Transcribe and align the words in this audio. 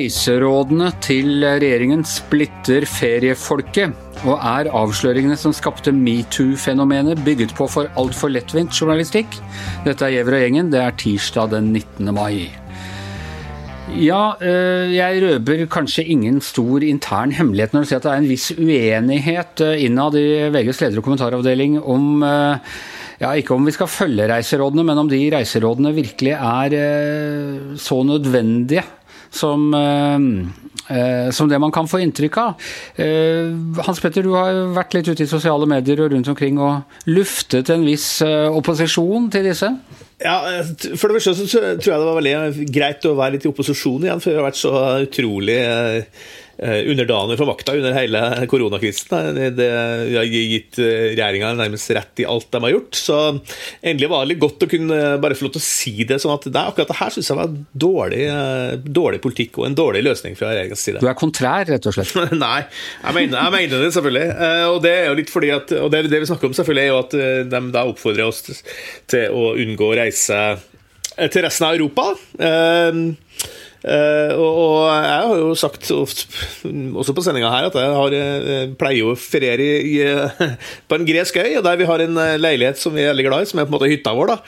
Reiserådene 0.00 0.86
til 1.04 1.42
regjeringen 1.44 2.00
splitter 2.08 2.86
feriefolket. 2.88 3.92
Og 4.24 4.38
er 4.38 4.70
avsløringene 4.72 5.36
som 5.36 5.52
skapte 5.52 5.92
metoo-fenomenet 5.92 7.20
bygget 7.26 7.52
på 7.56 7.66
for 7.68 7.90
altfor 8.00 8.32
lettvint 8.32 8.72
journalistikk? 8.72 9.36
Dette 9.84 10.06
er 10.06 10.14
Gjever 10.14 10.38
og 10.38 10.40
gjengen. 10.40 10.70
Det 10.72 10.80
er 10.80 10.94
tirsdag 11.02 11.50
den 11.52 11.68
19. 11.74 12.14
mai. 12.16 12.48
Ja, 13.92 14.38
eh, 14.40 14.94
jeg 14.94 15.20
røber 15.26 15.66
kanskje 15.68 16.06
ingen 16.14 16.38
stor 16.40 16.86
intern 16.86 17.34
hemmelighet 17.36 17.74
når 17.74 17.84
du 17.84 17.90
sier 17.90 18.00
at 18.00 18.06
det 18.06 18.14
er 18.14 18.22
en 18.22 18.30
viss 18.30 18.46
uenighet 18.54 19.64
eh, 19.66 19.82
innad 19.84 20.16
i 20.16 20.24
VGs 20.54 20.80
leder- 20.80 21.02
og 21.02 21.08
kommentaravdeling 21.10 21.76
om 21.82 22.24
eh, 22.24 22.78
ja, 23.20 23.34
Ikke 23.36 23.52
om 23.52 23.66
vi 23.68 23.74
skal 23.76 23.90
følge 23.90 24.30
reiserådene, 24.30 24.86
men 24.86 25.02
om 25.02 25.10
de 25.10 25.18
reiserådene 25.34 25.92
virkelig 25.92 26.38
er 26.38 26.76
så 27.76 27.98
nødvendige 28.00 28.86
som, 29.30 29.70
som 31.30 31.50
det 31.50 31.60
man 31.62 31.72
kan 31.74 31.88
få 31.88 32.02
inntrykk 32.02 32.38
av. 32.42 32.68
Hans 33.86 34.02
Petter, 34.02 34.26
du 34.26 34.34
har 34.34 34.58
vært 34.74 34.96
litt 34.98 35.10
ute 35.12 35.24
i 35.24 35.30
sosiale 35.30 35.68
medier 35.70 36.02
og 36.04 36.12
rundt 36.14 36.30
omkring 36.32 36.58
og 36.58 37.08
luftet 37.10 37.70
en 37.70 37.86
viss 37.86 38.08
opposisjon 38.26 39.30
til 39.32 39.46
disse? 39.52 39.70
Ja, 40.20 40.36
For 40.98 41.08
det 41.08 41.20
første 41.22 41.32
så 41.38 41.46
tror 41.48 41.62
jeg 41.70 41.80
det 41.80 42.08
var 42.10 42.18
veldig 42.18 42.66
greit 42.74 43.06
å 43.08 43.14
være 43.16 43.38
litt 43.38 43.46
i 43.46 43.52
opposisjon 43.52 44.04
igjen, 44.04 44.20
for 44.20 44.32
det 44.32 44.42
har 44.42 44.50
vært 44.50 44.60
så 44.60 44.74
utrolig 45.06 45.60
Eh, 45.70 46.04
underdanig 46.60 47.38
for 47.40 47.48
makta 47.48 47.74
under 47.78 47.94
hele 47.96 48.20
koronakrisen. 48.50 49.38
Det 49.56 49.68
har 49.70 50.28
gitt 50.28 50.78
eh, 50.82 51.12
regjeringa 51.14 51.54
nærmest 51.56 51.92
rett 51.96 52.20
i 52.20 52.26
alt 52.28 52.50
de 52.52 52.60
har 52.64 52.74
gjort. 52.74 52.98
Så 52.98 53.18
endelig 53.80 54.10
var 54.12 54.24
det 54.24 54.34
litt 54.34 54.42
godt 54.42 54.66
å 54.66 54.70
kunne 54.70 54.98
bare 55.22 55.38
få 55.38 55.46
lov 55.46 55.54
til 55.54 55.62
å 55.62 55.64
si 55.64 55.94
det. 56.04 56.20
sånn 56.20 56.34
at 56.34 56.48
det, 56.50 56.64
akkurat 56.72 56.92
det 56.92 56.98
her 57.00 57.14
syns 57.14 57.30
jeg 57.32 57.38
var 57.38 57.54
dårlig, 57.86 58.26
eh, 58.28 58.74
dårlig, 58.84 59.22
politikk 59.24 59.60
og 59.62 59.70
en 59.70 59.78
dårlig 59.78 60.04
løsning 60.04 60.36
fra 60.38 60.52
regjeringas 60.52 60.84
side. 60.84 61.00
Du 61.00 61.08
er 61.08 61.18
kontrær, 61.18 61.64
rett 61.70 61.88
og 61.88 61.96
slett? 61.96 62.12
Nei, 62.44 62.60
jeg 63.06 63.16
mener, 63.16 63.38
jeg 63.40 63.56
mener, 63.56 63.86
det 63.86 63.94
selvfølgelig. 63.96 64.28
Og 64.74 64.82
det 64.84 64.94
er 64.98 65.08
jo 65.08 65.16
litt 65.22 65.32
fordi 65.32 65.54
at, 65.54 65.72
og 65.80 65.94
det, 65.94 66.04
det 66.12 66.22
vi 66.22 66.28
snakker 66.28 66.50
om, 66.50 66.56
selvfølgelig 66.56 66.84
er 66.84 66.92
jo 66.92 67.00
at 67.00 67.16
de 67.54 67.62
da 67.72 67.86
oppfordrer 67.88 68.28
oss 68.28 68.44
til 69.10 69.32
å 69.32 69.54
unngå 69.60 69.90
å 69.90 69.96
reise 69.96 70.42
til 71.20 71.44
resten 71.44 71.66
av 71.68 71.76
Europa. 71.76 72.10
Uh, 73.80 74.36
og, 74.36 74.74
jeg 74.92 75.20
har 75.24 75.38
jo 75.40 75.54
sagt 75.56 75.88
også 75.88 77.14
på 77.16 77.22
sendinga 77.24 77.48
her 77.48 77.70
at 77.70 77.78
jeg 77.80 77.94
har, 77.96 78.16
uh, 78.16 78.74
pleier 78.76 79.08
å 79.08 79.16
feriere 79.16 79.64
i, 79.64 79.96
i, 79.96 80.48
på 80.88 80.98
en 80.98 81.08
gresk 81.08 81.40
øy, 81.40 81.54
og 81.56 81.64
der 81.64 81.80
vi 81.80 81.88
har 81.88 82.04
en 82.04 82.20
leilighet 82.42 82.80
som 82.80 82.92
vi 82.96 83.06
er 83.06 83.14
veldig 83.14 83.28
glad 83.30 83.46
i, 83.46 83.50
som 83.50 83.62
er 83.62 83.68
på 83.68 83.72
en 83.72 83.78
måte 83.78 83.90
hytta 83.92 84.14
vår. 84.16 84.34
da 84.34 84.38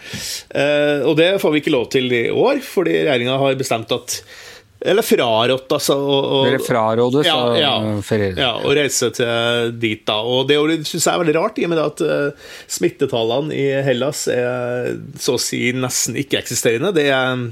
Og 1.09 1.17
det 1.19 1.31
får 1.41 1.55
vi 1.55 1.63
ikke 1.63 1.75
lov 1.75 1.89
til 1.95 2.13
i 2.13 2.25
år, 2.29 2.61
fordi 2.67 2.99
regjeringa 3.03 3.41
har 3.41 3.61
bestemt 3.61 3.95
at 3.97 4.21
eller 4.85 5.05
frarådt, 5.07 5.69
altså. 5.77 5.97
Og, 5.97 6.47
Dere 6.49 6.61
frarådes 6.63 7.27
ja, 7.29 7.37
ja, 7.59 7.75
ja, 8.39 8.51
å 8.59 8.75
reise 8.77 9.11
til 9.15 9.73
dit, 9.83 10.03
da. 10.09 10.19
Og 10.27 10.49
det 10.51 10.59
syns 10.89 11.07
jeg 11.07 11.13
er 11.13 11.23
veldig 11.23 11.37
rart, 11.39 11.61
i 11.61 11.67
og 11.67 11.73
med 11.73 11.83
at 11.83 12.03
uh, 12.07 12.51
smittetallene 12.71 13.55
i 13.55 13.67
Hellas 13.87 14.25
er 14.33 14.97
så 15.21 15.37
å 15.39 15.43
si 15.43 15.65
nesten 15.77 16.19
ikke-eksisterende. 16.23 16.95
Det 16.97 17.09
er 17.15 17.47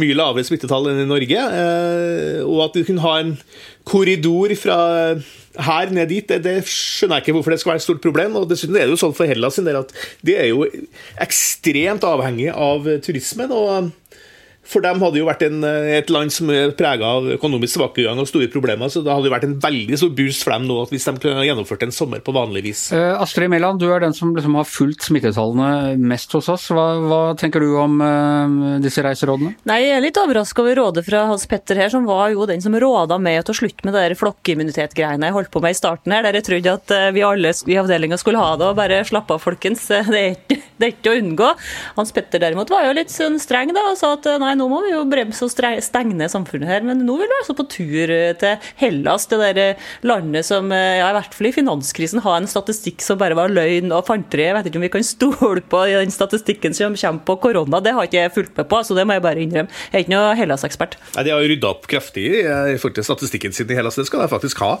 mye 0.00 0.18
lavere 0.18 0.46
smittetall 0.46 0.90
enn 0.90 1.04
i 1.04 1.08
Norge. 1.08 1.46
Uh, 1.54 2.42
og 2.48 2.66
at 2.68 2.76
du 2.78 2.84
kunne 2.86 3.04
ha 3.04 3.16
en 3.22 3.36
korridor 3.84 4.54
fra 4.56 4.78
her 5.64 5.90
ned 5.94 6.08
dit, 6.10 6.26
det, 6.26 6.40
det, 6.42 6.54
skjønner 6.66 7.20
jeg 7.20 7.28
ikke 7.28 7.34
hvorfor 7.36 7.54
det 7.54 7.60
skal 7.62 7.74
være 7.74 7.82
et 7.82 7.86
stort 7.86 8.02
problem. 8.04 8.38
og 8.40 8.48
Dessuten 8.50 8.78
er 8.78 8.88
det 8.88 8.96
jo 8.96 9.02
sånn 9.04 9.14
for 9.16 9.30
Hellas 9.30 9.58
sin 9.58 9.68
del 9.68 9.78
at 9.84 9.92
de 10.26 10.34
er 10.38 10.50
jo 10.50 10.64
ekstremt 11.22 12.06
avhengig 12.08 12.50
av 12.50 12.88
turismen. 13.04 13.52
og 13.54 13.92
for 14.68 14.84
dem 14.84 15.02
hadde 15.02 15.20
jo 15.20 15.26
vært 15.28 15.44
en, 15.46 15.62
eh, 15.64 15.98
et 15.98 16.10
land 16.12 16.32
som 16.32 16.50
er 16.52 16.72
prega 16.76 17.06
av 17.18 17.28
økonomisk 17.36 17.76
tilbakegang 17.76 18.20
og 18.20 18.28
store 18.28 18.48
problemer. 18.52 18.90
Så 18.92 19.02
det 19.04 19.12
hadde 19.12 19.28
jo 19.28 19.34
vært 19.34 19.46
en 19.48 19.58
veldig 19.60 19.98
stor 20.00 20.12
boost 20.16 20.44
for 20.44 20.54
dem 20.54 20.68
nå 20.68 20.78
hvis 20.90 21.06
de 21.08 21.14
kunne 21.22 21.44
gjennomført 21.44 21.84
en 21.86 21.94
sommer 21.94 22.22
på 22.24 22.34
vanlig 22.34 22.64
vis. 22.68 22.82
Uh, 22.92 23.20
Astrid 23.22 23.50
Mæland, 23.52 23.80
du 23.82 23.90
er 23.92 24.00
den 24.04 24.16
som 24.16 24.34
liksom 24.34 24.56
har 24.58 24.68
fulgt 24.68 25.08
smittetallene 25.08 25.98
mest 26.00 26.32
hos 26.36 26.48
oss. 26.52 26.68
Hva, 26.74 26.86
hva 27.04 27.20
tenker 27.40 27.64
du 27.64 27.76
om 27.80 28.00
uh, 28.00 28.80
disse 28.82 29.04
reiserådene? 29.04 29.54
Nei, 29.68 29.80
Jeg 29.84 29.98
er 29.98 30.04
litt 30.06 30.20
overraska 30.20 30.64
over 30.64 30.80
rådet 30.80 31.04
fra 31.06 31.26
Hans 31.28 31.46
Petter 31.50 31.78
her, 31.78 31.92
som 31.92 32.08
var 32.08 32.32
jo 32.32 32.48
den 32.48 32.64
som 32.64 32.74
råda 32.74 33.18
meg 33.20 33.42
til 33.44 33.54
å 33.54 33.60
slutte 33.62 33.86
med 33.86 33.96
de 33.98 34.18
flokkimmunitet-greiene 34.18 35.28
jeg 35.28 35.36
holdt 35.36 35.52
på 35.52 35.62
med 35.64 35.74
i 35.74 35.78
starten 35.78 36.14
her, 36.14 36.24
der 36.24 36.38
jeg 36.38 36.48
trodde 36.48 36.76
at 36.78 36.94
vi 37.14 37.24
alle 37.26 37.52
i 37.52 37.78
avdelinga 37.80 38.16
skulle 38.20 38.40
ha 38.40 38.54
det 38.58 38.70
og 38.70 38.78
bare 38.78 39.02
slappe 39.06 39.36
av, 39.36 39.42
folkens. 39.44 39.86
Det 40.14 40.20
er, 40.20 40.36
ikke, 40.36 40.56
det 40.80 40.86
er 40.86 40.94
ikke 40.96 41.12
å 41.12 41.18
unngå. 41.20 41.48
Hans 41.94 42.10
Petter 42.14 42.42
derimot 42.42 42.70
var 42.72 42.88
jo 42.88 42.94
litt 42.96 43.12
sånn 43.12 43.36
streng 43.42 43.70
da, 43.74 43.84
og 43.92 43.98
sa 43.98 44.14
at 44.16 44.26
nei, 44.42 44.54
nå 44.58 44.66
må 44.70 44.80
vi 44.82 44.90
jo 44.90 45.04
bremse 45.06 45.46
og 45.46 45.52
stenge 45.54 46.16
ned 46.18 46.32
samfunnet 46.32 46.70
her. 46.70 46.86
Men 46.86 47.04
nå 47.06 47.14
vil 47.20 47.30
vi 47.30 47.36
altså 47.38 47.54
på 47.54 47.66
tur 47.70 48.10
eh, 48.10 48.32
til 48.40 48.56
Hellas, 48.80 49.28
det 49.30 49.38
der 49.38 49.60
eh, 49.62 49.84
landet 50.06 50.48
som 50.48 50.72
eh, 50.74 50.98
ja, 50.98 51.12
i 51.12 51.16
hvert 51.16 51.36
fall 51.36 51.50
i 51.50 51.54
finanskrisen 51.54 52.24
har 52.24 52.40
en 52.40 52.50
statistikk 52.50 53.04
som 53.06 53.20
bare 53.20 53.38
var 53.38 53.54
løgn 53.54 53.94
og 53.94 54.08
fanteri. 54.08 54.48
Jeg 54.48 54.56
vet 54.58 54.70
ikke 54.70 54.80
om 54.80 54.86
vi 54.86 54.92
kan 54.96 55.06
stole 55.06 55.62
på 55.62 55.84
den 55.92 56.14
statistikken 56.14 56.74
som 56.74 56.98
kommer 56.98 57.22
på 57.30 57.38
korona. 57.46 57.82
Det 57.84 57.94
har 57.94 58.10
ikke 58.10 58.18
jeg 58.24 58.34
fulgt 58.34 58.58
med 58.58 58.68
på, 58.72 58.82
så 58.82 58.98
det 58.98 59.06
må 59.06 59.18
jeg 59.18 59.24
bare 59.28 59.46
innrømme. 59.46 59.70
Jeg 59.92 60.00
er 60.00 60.06
ikke 60.06 60.14
noe 60.16 60.34
Hellas-ekspert. 60.40 60.98
Nei, 61.14 61.26
De 61.28 61.34
har 61.36 61.48
rydda 61.54 61.70
opp 61.70 61.86
kraftig 61.90 62.26
i 62.34 62.76
forhold 62.80 62.98
til 62.98 63.06
statistikken 63.06 63.54
sin 63.54 63.70
i 63.70 63.78
Hellas. 63.78 64.00
Det 64.00 64.08
skal 64.10 64.24
de 64.24 64.30
faktisk 64.32 64.64
ha 64.64 64.72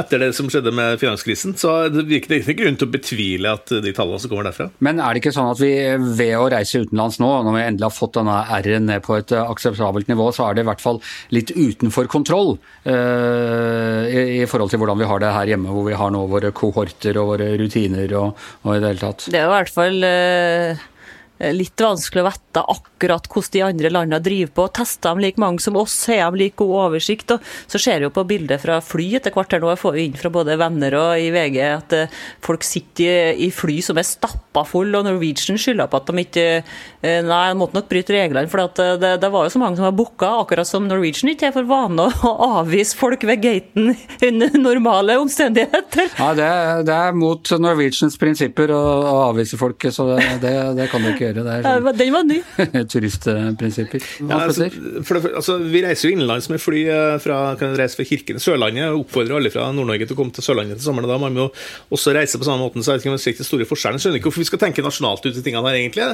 etter 0.00 0.24
det 0.24 0.32
som 0.38 0.48
skjedde 0.48 0.72
med 0.72 0.96
finanskrisen. 1.02 1.52
Så 1.60 1.76
det 1.92 2.06
er 2.08 2.40
ikke 2.40 2.56
grunn 2.62 2.80
til 2.80 2.88
å 2.88 2.94
betvile 2.96 3.54
at 3.58 3.76
de 3.84 3.92
tallene 3.94 4.22
som 4.22 4.32
kommer 4.32 4.48
derfra. 4.48 4.70
Men 4.84 5.02
er 5.02 5.12
det 5.12 5.20
ikke 5.20 5.33
sånn 5.34 5.50
at 5.52 5.60
vi 5.60 5.72
ved 6.18 6.34
å 6.38 6.48
reise 6.52 6.84
utenlands 6.84 7.20
nå, 7.22 7.30
når 7.44 7.56
vi 7.56 7.64
endelig 7.64 7.88
har 7.88 7.94
fått 7.96 8.16
denne 8.18 8.38
R-en 8.60 8.88
ned 8.90 9.04
på 9.04 9.18
et 9.18 9.34
akseptabelt 9.36 10.10
nivå, 10.10 10.30
så 10.34 10.48
er 10.48 10.56
det 10.56 10.64
i 10.64 10.70
hvert 10.70 10.84
fall 10.84 11.02
litt 11.34 11.52
utenfor 11.54 12.08
kontroll 12.12 12.54
uh, 12.86 14.02
i, 14.06 14.40
i, 14.40 14.48
forhold 14.50 14.72
til 14.72 14.82
hvordan 14.82 15.00
vi 15.00 15.10
har 15.10 15.22
det 15.22 15.34
her 15.34 15.54
hjemme, 15.54 15.74
hvor 15.74 15.86
vi 15.88 15.98
har 15.98 16.14
nå 16.14 16.24
våre 16.30 16.54
kohorter 16.56 17.20
og 17.20 17.34
våre 17.34 17.52
rutiner 17.60 18.18
og, 18.20 18.42
og 18.64 18.74
i 18.74 18.80
det 18.80 18.94
hele 18.94 19.06
tatt. 19.06 19.28
Det 19.30 19.40
er 19.40 19.48
i 19.48 19.54
hvert 19.54 19.74
fall 19.74 20.02
uh 20.08 20.90
litt 21.38 21.80
vanskelig 21.80 22.22
å 22.22 22.28
vite 22.28 22.62
akkurat 22.70 23.26
hvordan 23.26 23.52
de 23.54 23.62
andre 23.66 23.90
landene 23.90 24.22
driver 24.22 24.52
på. 24.54 24.66
Tester 24.78 25.14
de 25.16 25.24
like 25.24 25.40
mange 25.40 25.62
som 25.62 25.76
oss, 25.76 25.96
har 26.06 26.30
de 26.32 26.44
like 26.44 26.58
god 26.60 26.74
oversikt? 26.86 27.34
Og 27.34 27.42
så 27.66 27.80
ser 27.82 27.98
vi 27.98 28.06
jo 28.06 28.12
på 28.14 28.26
bildet 28.28 28.62
fra 28.62 28.78
fly 28.84 29.08
etter 29.18 29.34
hvert 29.34 29.52
her 29.52 29.62
nå, 29.62 29.72
jeg 29.72 29.82
får 29.82 29.98
jo 29.98 30.04
inn 30.04 30.18
fra 30.18 30.30
både 30.34 30.58
venner 30.60 30.96
og 30.98 31.18
i 31.18 31.30
VG 31.34 31.58
at 31.66 31.96
eh, 31.96 32.20
folk 32.44 32.64
sitter 32.66 33.34
i 33.34 33.50
fly 33.54 33.80
som 33.84 33.98
er 33.98 34.06
stappa 34.06 34.64
fulle, 34.68 34.98
og 34.98 35.08
Norwegian 35.08 35.58
skylder 35.60 35.90
på 35.90 36.00
at 36.00 36.10
de 36.10 36.24
ikke 36.24 36.46
eh, 36.54 37.20
Nei, 37.24 37.40
de 37.50 37.58
måtte 37.58 37.76
nok 37.76 37.88
bryte 37.90 38.14
reglene, 38.14 38.50
for 38.50 38.62
det, 39.00 39.14
det, 39.22 39.30
var 39.32 39.46
jo 39.46 39.52
så 39.52 39.60
mange 39.60 39.78
som 39.78 39.86
var 39.86 39.96
booka, 39.96 40.30
akkurat 40.42 40.68
som 40.68 40.86
Norwegian 40.88 41.32
ikke 41.32 41.50
er 41.50 41.54
for 41.56 41.68
vane 41.68 42.06
å 42.06 42.32
avvise 42.60 42.96
folk 42.98 43.24
ved 43.26 43.42
gaten 43.44 43.92
under 44.28 44.58
normale 44.58 45.18
omstendigheter. 45.20 46.10
Ja, 46.18 46.30
det, 46.36 46.48
det 46.88 46.96
er 46.96 47.16
mot 47.16 47.54
Norwegians 47.60 48.18
prinsipper 48.20 48.72
å, 48.74 48.82
å 49.10 49.14
avvise 49.28 49.58
folk, 49.60 49.88
så 49.94 50.08
det, 50.12 50.20
det, 50.44 50.54
det 50.78 50.88
kan 50.92 51.04
du 51.04 51.12
ikke 51.12 51.23
Det 51.32 51.44
er 51.44 51.64
sånn, 51.64 51.98
Den 51.98 52.12
var 52.14 52.26
ny. 52.28 52.38
turistprinsipper. 52.92 54.04
Ja, 54.20 54.40
altså, 54.44 54.68
for, 55.06 55.28
altså, 55.30 55.56
vi 55.62 55.82
reiser 55.84 56.08
jo 56.08 56.16
innenlands 56.16 56.50
med 56.52 56.62
fly 56.62 56.82
eh, 56.92 57.16
fra, 57.22 57.38
kan 57.60 57.74
reise 57.78 57.98
fra 57.98 58.06
Kirken. 58.08 58.40
Sørlandet 58.42 58.92
oppfordrer 58.98 59.38
alle 59.38 59.52
fra 59.54 59.70
Nord-Norge 59.74 60.08
til 60.08 60.16
å 60.16 60.20
komme 60.20 60.34
til 60.36 60.46
Sørlandet 60.46 60.80
til 60.80 60.88
sommeren. 60.88 61.10
Da 61.10 61.18
må 61.20 61.30
vi 61.32 61.42
jo 61.42 61.48
også 61.94 62.14
reise 62.16 62.40
på 62.40 62.48
samme 62.48 62.66
måten. 62.66 62.84
så 62.84 62.92
jeg 62.92 63.00
vet 63.00 63.06
ikke 63.06 63.14
om 63.14 63.20
det 63.20 63.34
er 63.34 63.48
store 63.50 63.68
forskjellen. 63.70 64.00
Jeg 64.00 64.06
skjønner 64.06 64.20
ikke 64.20 64.30
hvorfor 64.30 64.44
vi 64.44 64.50
skal 64.50 64.62
tenke 64.66 64.86
nasjonalt 64.86 65.28
ut 65.28 65.40
i 65.40 65.44
tingene 65.44 65.70
her, 65.70 65.78
egentlig. 65.80 66.10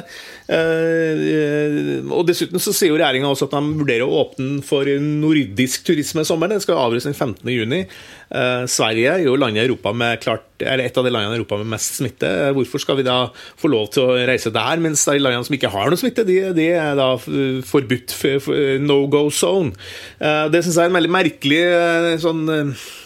Eh, 0.59 1.97
og 2.11 2.29
Dessuten 2.29 2.63
så 2.63 2.75
sier 2.77 2.93
jo 2.93 3.01
regjeringa 3.01 3.31
også 3.33 3.49
at 3.51 3.57
de 3.57 3.81
vurderer 3.81 4.07
å 4.07 4.21
åpne 4.25 4.61
for 4.67 4.89
nordisk 5.01 5.89
turisme 5.89 6.25
i 6.25 6.29
sommer. 6.29 6.53
Den 6.53 6.63
skal 6.63 6.81
avgjøres 6.85 7.09
den 7.11 7.17
15. 7.17 7.51
juni. 7.55 7.83
Eh, 8.31 8.63
Sverige 8.71 9.17
er 9.17 9.27
jo 9.27 9.39
landet 9.39 9.65
i 9.65 9.69
Europa 9.69 9.95
med 9.97 10.23
klart 10.23 10.50
eller 10.63 10.87
et 10.87 10.99
av 10.99 11.07
de 11.07 11.13
landene 11.13 11.37
i 11.37 11.41
Europa 11.41 11.59
med 11.61 11.71
mest 11.75 11.99
smitte. 12.01 12.29
Hvorfor 12.57 12.83
skal 12.83 12.99
vi 13.01 13.07
da 13.07 13.19
få 13.61 13.71
lov 13.73 13.91
til 13.95 14.07
å 14.07 14.17
reise 14.29 14.53
der, 14.55 14.83
mens 14.83 15.05
de 15.09 15.19
landene 15.21 15.47
som 15.47 15.57
ikke 15.57 15.73
har 15.73 15.91
noe 15.91 16.01
smitte, 16.01 16.25
de, 16.29 16.39
de 16.57 16.69
er 16.75 16.97
da 16.99 17.13
forbudt 17.17 18.15
for, 18.17 18.41
for 18.45 18.81
no 18.85 19.03
go 19.11 19.27
zone? 19.35 19.75
Eh, 20.21 20.47
det 20.53 20.63
syns 20.65 20.79
jeg 20.79 20.89
er 20.89 20.93
en 20.93 20.99
veldig 20.99 21.13
merkelig 21.13 21.61
eh, 21.67 22.11
sånn, 22.23 22.45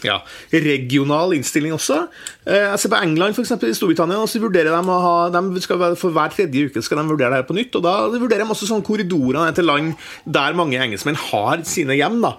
ja, 0.04 0.20
regional 0.52 1.34
innstilling 1.36 1.74
også. 1.76 2.04
Jeg 2.44 2.80
ser 2.80 2.90
på 2.92 2.98
England, 3.00 3.32
f.eks. 3.32 3.54
i 3.64 3.76
Storbritannia. 3.76 4.20
så 4.28 4.40
vurderer 4.42 4.74
de 4.74 4.92
å 4.92 4.98
ha, 5.00 5.14
de 5.32 5.62
skal 5.64 5.80
For 5.96 6.12
hver 6.12 6.34
tredje 6.34 6.68
uke 6.68 6.82
skal 6.84 7.00
de 7.00 7.06
vurdere 7.08 7.32
det 7.32 7.40
her 7.40 7.46
på 7.48 7.56
nytt. 7.56 7.78
og 7.78 7.86
Da 7.86 7.94
vurderer 8.12 8.44
de 8.44 8.52
også 8.52 8.68
sånn 8.68 8.84
korridorer 8.84 9.54
til 9.56 9.64
land 9.64 9.94
der 10.28 10.56
mange 10.56 10.76
engelskmenn 10.80 11.16
har 11.30 11.64
sine 11.68 11.96
hjem. 11.96 12.20
da, 12.20 12.34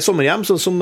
Sommerhjem, 0.00 0.46
sånn 0.48 0.62
som 0.62 0.80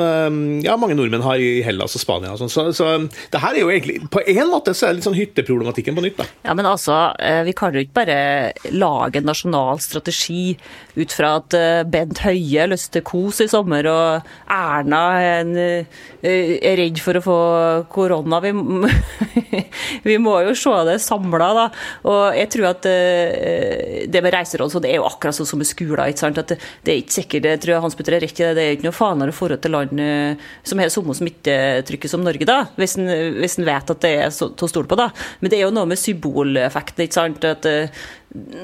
ja, 0.63 0.77
mange 0.79 0.95
nordmenn 0.99 1.25
har 1.27 1.43
i 1.43 1.65
Hellas 1.67 1.99
og 1.99 2.05
Spania. 2.05 2.37
Og 2.37 2.45
sånn. 2.45 2.53
så, 2.53 2.69
så 2.77 2.93
det 3.33 3.43
her 3.43 3.57
er 3.57 3.65
jo 3.65 3.70
jo 3.71 3.79
egentlig, 3.79 4.11
På 4.11 4.21
en 4.27 4.51
måte 4.51 4.75
så 4.77 4.87
er 4.87 4.93
det 4.93 5.01
litt 5.01 5.07
sånn 5.09 5.19
hytteproblematikken 5.19 5.97
på 5.97 6.05
nytt. 6.05 6.19
da. 6.19 6.27
Ja, 6.45 6.55
men 6.55 6.67
altså, 6.67 7.15
eh, 7.19 7.43
Vi 7.45 7.55
kan 7.57 7.75
jo 7.75 7.81
ikke 7.81 7.99
bare 8.01 8.53
lage 8.71 9.21
en 9.21 9.29
nasjonal 9.31 9.81
strategi 9.81 10.57
ut 10.97 11.13
fra 11.13 11.37
at 11.41 11.55
eh, 11.55 11.83
Bent 11.85 12.23
Høie 12.25 12.67
til 12.77 13.03
kos 13.03 13.41
i 13.41 13.49
sommer, 13.49 13.87
og 13.87 14.27
Erna 14.51 15.03
er, 15.21 15.87
er 16.23 16.77
redd 16.79 17.01
for 17.01 17.19
å 17.19 17.23
få 17.25 17.39
korona. 17.93 18.41
Vi, 18.41 18.53
vi 20.09 20.19
må 20.19 20.41
jo 20.47 20.55
se 20.59 20.75
det 20.89 20.99
samla, 21.01 21.51
da. 21.57 21.67
Og 22.11 22.37
jeg 22.37 22.51
tror 22.55 22.71
at 22.73 22.83
det 22.85 24.23
med 24.23 24.35
reiseråd 24.35 24.73
så 24.73 24.83
det 24.83 24.93
er 24.93 25.01
jo 25.01 25.09
akkurat 25.09 25.37
sånn 25.37 25.49
som 25.49 25.61
med 25.61 25.69
skoler. 25.69 26.11
ikke 26.11 26.25
sant? 26.25 26.41
At 26.41 26.53
det 26.53 26.93
er 26.93 27.01
ikke 27.03 27.19
sikkert, 27.21 27.49
jeg 27.55 27.63
tror 27.65 27.85
Hans 27.85 27.97
Petter 27.99 28.19
er 28.19 28.25
rett 28.25 28.41
i 28.41 28.45
det, 28.45 28.53
det 28.59 28.65
er 28.65 28.77
ikke 28.77 28.89
noe 28.89 28.97
farligere 28.97 29.37
forhold 29.37 29.63
til 29.65 29.75
land 29.75 30.03
som 30.67 30.83
har 30.83 30.93
samme 30.93 31.17
smittetrykket 31.17 32.13
som 32.13 32.25
Norge, 32.25 32.47
da, 32.49 32.65
hvis 32.79 32.97
en, 32.99 33.09
hvis 33.39 33.60
en 33.61 33.69
vet 33.69 33.93
at 33.95 34.03
det 34.05 34.13
er 34.25 34.33
til 34.33 34.67
å 34.67 34.71
stole 34.71 34.91
på. 34.91 34.99
da. 34.99 35.11
Men 35.41 35.53
det 35.53 35.61
er 35.61 35.67
jo 35.67 35.75
noe 35.75 35.89
med 35.91 36.01
symboleffekten. 36.01 37.05
ikke 37.05 37.19
sant? 37.19 37.47
At 37.47 37.69
uh, 37.69 38.03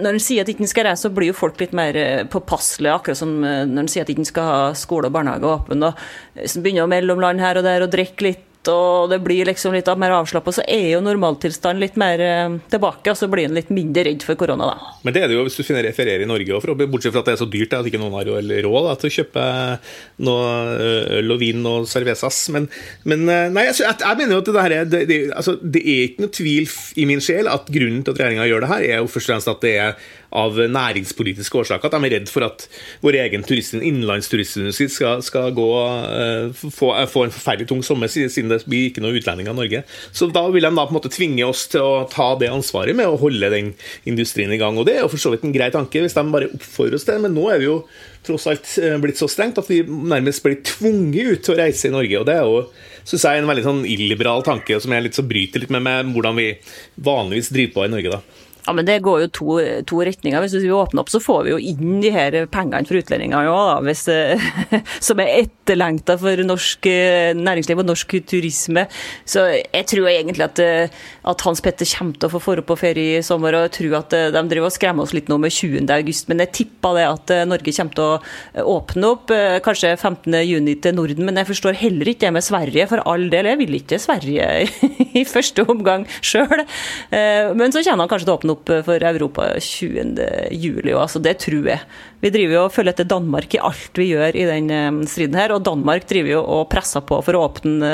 når 0.02 0.16
en 0.16 0.22
sier 0.22 0.44
at 0.44 0.50
ikke 0.52 0.68
skal 0.70 0.88
reise, 0.88 1.06
så 1.06 1.12
blir 1.14 1.32
jo 1.32 1.38
folk 1.38 1.60
litt 1.60 1.74
mer 1.76 1.96
eh, 1.98 2.24
påpasselige, 2.30 2.94
akkurat 2.94 3.18
som 3.18 3.32
uh, 3.42 3.64
når 3.66 3.84
en 3.84 3.92
sier 3.92 4.06
at 4.06 4.12
ikke 4.12 4.28
skal 4.28 4.50
ha 4.50 4.58
skole 4.78 5.10
og 5.10 5.16
barnehage 5.16 5.48
åpne. 5.50 5.92
Hvis 6.38 6.58
en 6.58 6.66
begynner 6.66 6.86
å 6.86 6.92
mellomland 6.92 7.42
her 7.42 7.60
og 7.60 7.66
der 7.66 7.86
og 7.86 7.94
drikke 7.94 8.28
litt 8.28 8.45
og 8.72 9.10
det 9.12 9.18
blir 9.24 9.48
liksom 9.48 9.74
litt 9.74 9.88
mer 10.00 10.14
avslappa, 10.18 10.54
så 10.54 10.64
er 10.68 10.90
jo 10.94 11.02
normaltilstanden 11.04 11.82
litt 11.82 11.98
mer 12.00 12.22
eh, 12.22 12.56
tilbake. 12.72 13.12
Og 13.12 13.18
så 13.18 13.28
blir 13.32 13.48
en 13.48 13.56
litt 13.56 13.72
mindre 13.74 14.06
redd 14.08 14.24
for 14.26 14.38
korona, 14.38 14.70
da. 14.72 14.92
Men 15.06 15.16
det 15.16 15.22
er 15.22 15.30
det 15.30 15.38
jo 15.38 15.44
hvis 15.46 15.58
du 15.58 15.64
finner 15.66 15.86
referere 15.86 16.26
i 16.26 16.28
Norge 16.28 16.56
òg, 16.56 16.84
bortsett 16.90 17.14
fra 17.14 17.22
at 17.22 17.30
det 17.30 17.36
er 17.36 17.42
så 17.42 17.50
dyrt 17.50 17.76
at 17.78 17.88
ikke 17.88 18.00
noen 18.02 18.16
har 18.18 18.30
råd 18.66 18.88
da, 18.88 18.96
til 19.00 19.10
å 19.10 19.16
kjøpe 19.18 19.46
noe 20.26 20.50
øl 21.20 21.36
og 21.36 21.40
vin 21.42 21.70
og 21.70 21.88
cervezas. 21.90 22.42
Men, 22.54 22.68
men 23.08 23.24
eh, 23.28 23.48
nei, 23.54 23.68
jeg, 23.70 23.78
jeg, 23.92 24.20
mener 24.20 24.36
jo 24.36 24.42
at 24.42 24.50
det, 24.50 24.60
her 24.66 24.76
er, 24.80 24.92
det, 24.92 25.02
det, 25.10 25.20
altså, 25.36 25.56
det 25.62 25.82
er 25.82 26.04
ikke 26.10 26.26
noe 26.26 26.36
tvil 26.40 26.70
i 27.02 27.08
min 27.08 27.24
sjel 27.24 27.50
at 27.52 27.70
grunnen 27.72 28.04
til 28.04 28.14
at 28.14 28.22
regjeringa 28.22 28.48
gjør 28.50 28.66
det 28.66 28.72
her, 28.74 28.86
er 28.86 29.02
jo 29.02 29.10
først 29.10 29.28
og 29.28 29.34
fremst 29.34 29.52
at 29.52 29.66
det 29.66 29.74
er 29.82 29.98
av 30.34 30.58
næringspolitiske 30.58 31.60
årsaker. 31.62 31.88
At 31.88 31.96
de 31.96 32.08
er 32.08 32.14
redd 32.16 32.30
for 32.32 32.46
at 32.46 32.66
vår 33.04 33.20
egen 33.24 33.44
innenlandsturistindustri 33.46 34.88
skal, 34.92 35.22
skal 35.24 35.52
gå, 35.56 35.68
uh, 35.76 36.50
få, 36.54 36.92
få, 37.10 37.26
en 37.26 37.34
forferdelig 37.34 37.68
tung 37.70 37.82
sommer, 37.86 38.10
siden 38.10 38.52
det 38.52 38.62
blir 38.66 38.90
ikke 38.90 39.04
noen 39.04 39.20
utlendinger 39.20 39.54
i 39.54 39.60
Norge. 39.60 39.84
Så 40.12 40.30
da 40.32 40.46
vil 40.50 40.66
de 40.66 40.72
da 40.72 40.86
på 40.86 40.94
en 40.94 40.98
måte 40.98 41.12
tvinge 41.12 41.46
oss 41.46 41.66
til 41.72 41.84
å 41.84 42.04
ta 42.10 42.32
det 42.40 42.50
ansvaret 42.52 42.96
med 42.96 43.08
å 43.08 43.20
holde 43.20 43.52
den 43.52 43.72
industrien 44.08 44.52
i 44.52 44.60
gang. 44.60 44.78
Og 44.78 44.88
det 44.88 44.98
er 44.98 45.04
jo 45.04 45.12
for 45.12 45.22
så 45.22 45.32
vidt 45.34 45.46
en 45.46 45.54
grei 45.54 45.70
tanke, 45.74 46.02
hvis 46.02 46.16
de 46.16 46.26
bare 46.32 46.50
oppfordrer 46.52 46.98
oss 46.98 47.06
til 47.06 47.16
det. 47.16 47.26
Men 47.26 47.36
nå 47.36 47.48
er 47.52 47.62
vi 47.62 47.70
jo 47.70 47.80
tross 48.26 48.48
alt 48.50 48.72
eh, 48.82 48.96
blitt 48.98 49.20
så 49.20 49.28
strengt 49.30 49.60
at 49.60 49.70
vi 49.70 49.84
nærmest 49.86 50.42
blir 50.44 50.58
tvunget 50.66 51.32
ut 51.32 51.44
til 51.46 51.54
å 51.54 51.60
reise 51.60 51.88
i 51.88 51.94
Norge. 51.94 52.18
og 52.18 52.26
det 52.28 52.34
er 52.34 52.48
jo 52.48 52.64
synes 53.06 53.22
jeg 53.22 53.38
er 53.38 53.44
en 53.44 53.50
veldig 53.50 53.66
sånn 53.66 53.84
illiberal 53.86 54.42
tanke 54.46 54.80
som 54.82 54.92
jeg 54.92 55.04
litt 55.04 55.18
så 55.18 55.22
bryter 55.26 55.62
litt 55.62 55.70
med, 55.70 55.84
med 55.86 56.10
hvordan 56.14 56.38
vi 56.40 56.48
vanligvis 57.06 57.52
driver 57.54 57.76
på 57.76 57.86
i 57.86 57.92
Norge. 57.94 58.16
da. 58.16 58.45
Ja, 58.66 58.72
men 58.74 58.86
Det 58.86 58.98
går 59.04 59.20
jo 59.22 59.28
to, 59.30 59.56
to 59.86 60.00
retninger. 60.02 60.42
Hvis 60.42 60.56
vi 60.58 60.72
åpner 60.74 61.04
opp, 61.04 61.10
så 61.12 61.20
får 61.22 61.44
vi 61.46 61.52
jo 61.52 61.58
inn 61.70 62.00
de 62.02 62.10
her 62.10 62.34
pengene 62.50 62.86
for 62.88 62.98
utlendinger 62.98 63.46
òg, 63.46 63.86
som 65.06 65.22
er 65.22 65.44
etterlengta 65.44 66.16
for 66.18 66.42
norsk 66.46 66.88
eh, 66.90 67.30
næringsliv 67.38 67.82
og 67.82 67.86
norsk 67.86 68.16
turisme. 68.26 68.86
Så 69.28 69.44
jeg 69.54 69.86
tror 69.92 70.10
egentlig 70.10 70.48
at, 70.48 70.62
eh, 70.62 70.96
at 71.30 71.44
Hans 71.46 71.62
Petter 71.62 71.86
kommer 71.86 72.18
til 72.18 72.26
å 72.26 72.32
få 72.34 72.40
forhold 72.42 72.66
på 72.66 72.78
ferie 72.80 73.20
i 73.20 73.26
sommer. 73.26 73.54
og 73.54 73.68
jeg 73.68 73.74
tror 73.78 73.98
at 74.00 74.16
eh, 74.18 74.32
De 74.34 74.42
driver 74.50 74.66
og 74.66 74.74
skremmer 74.74 75.06
oss 75.06 75.14
litt 75.14 75.30
nå 75.30 75.38
med 75.38 75.54
20. 75.54 75.86
august, 75.94 76.26
men 76.32 76.42
jeg 76.42 76.54
tipper 76.60 76.98
det 76.98 77.06
at 77.06 77.34
Norge 77.46 77.76
kommer 77.78 77.94
til 77.94 78.06
å 78.06 78.66
åpne 78.76 79.12
opp 79.14 79.30
kanskje 79.62 79.94
15. 79.94 80.34
juni 80.42 80.74
til 80.82 80.96
Norden. 80.98 81.22
Men 81.28 81.38
jeg 81.38 81.50
forstår 81.52 81.78
heller 81.78 82.10
ikke 82.10 82.26
det 82.26 82.34
med 82.34 82.46
Sverige, 82.46 82.88
for 82.90 83.02
all 83.06 83.28
del. 83.30 83.46
Jeg 83.52 83.62
vil 83.62 83.78
ikke 83.78 84.02
Sverige 84.02 84.50
i 85.22 85.24
første 85.28 85.62
omgang 85.70 86.06
sjøl. 86.18 86.66
Men 87.10 87.74
så 87.74 87.84
kommer 87.86 88.06
han 88.06 88.10
kanskje 88.10 88.26
til 88.26 88.34
å 88.34 88.38
åpne 88.40 88.55
opp 88.55 88.55
opp 88.56 88.72
for 88.86 89.04
Europa 89.06 89.52
20.07. 89.62 90.90
Altså, 90.96 91.22
det 91.22 91.36
tror 91.44 91.68
jeg. 91.70 91.84
Vi 92.24 92.32
driver 92.32 92.56
jo 92.56 92.62
og 92.64 92.72
følger 92.74 92.94
etter 92.94 93.08
Danmark 93.10 93.54
i 93.54 93.60
alt 93.62 94.00
vi 94.00 94.08
gjør 94.08 94.38
i 94.40 94.46
den 94.48 94.72
eh, 94.72 94.98
striden 95.10 95.38
her. 95.38 95.54
Og 95.54 95.62
Danmark 95.66 96.08
driver 96.08 96.32
jo 96.32 96.42
og 96.56 96.66
presser 96.72 97.04
på 97.06 97.20
for 97.26 97.38
å 97.38 97.44
åpne. 97.46 97.92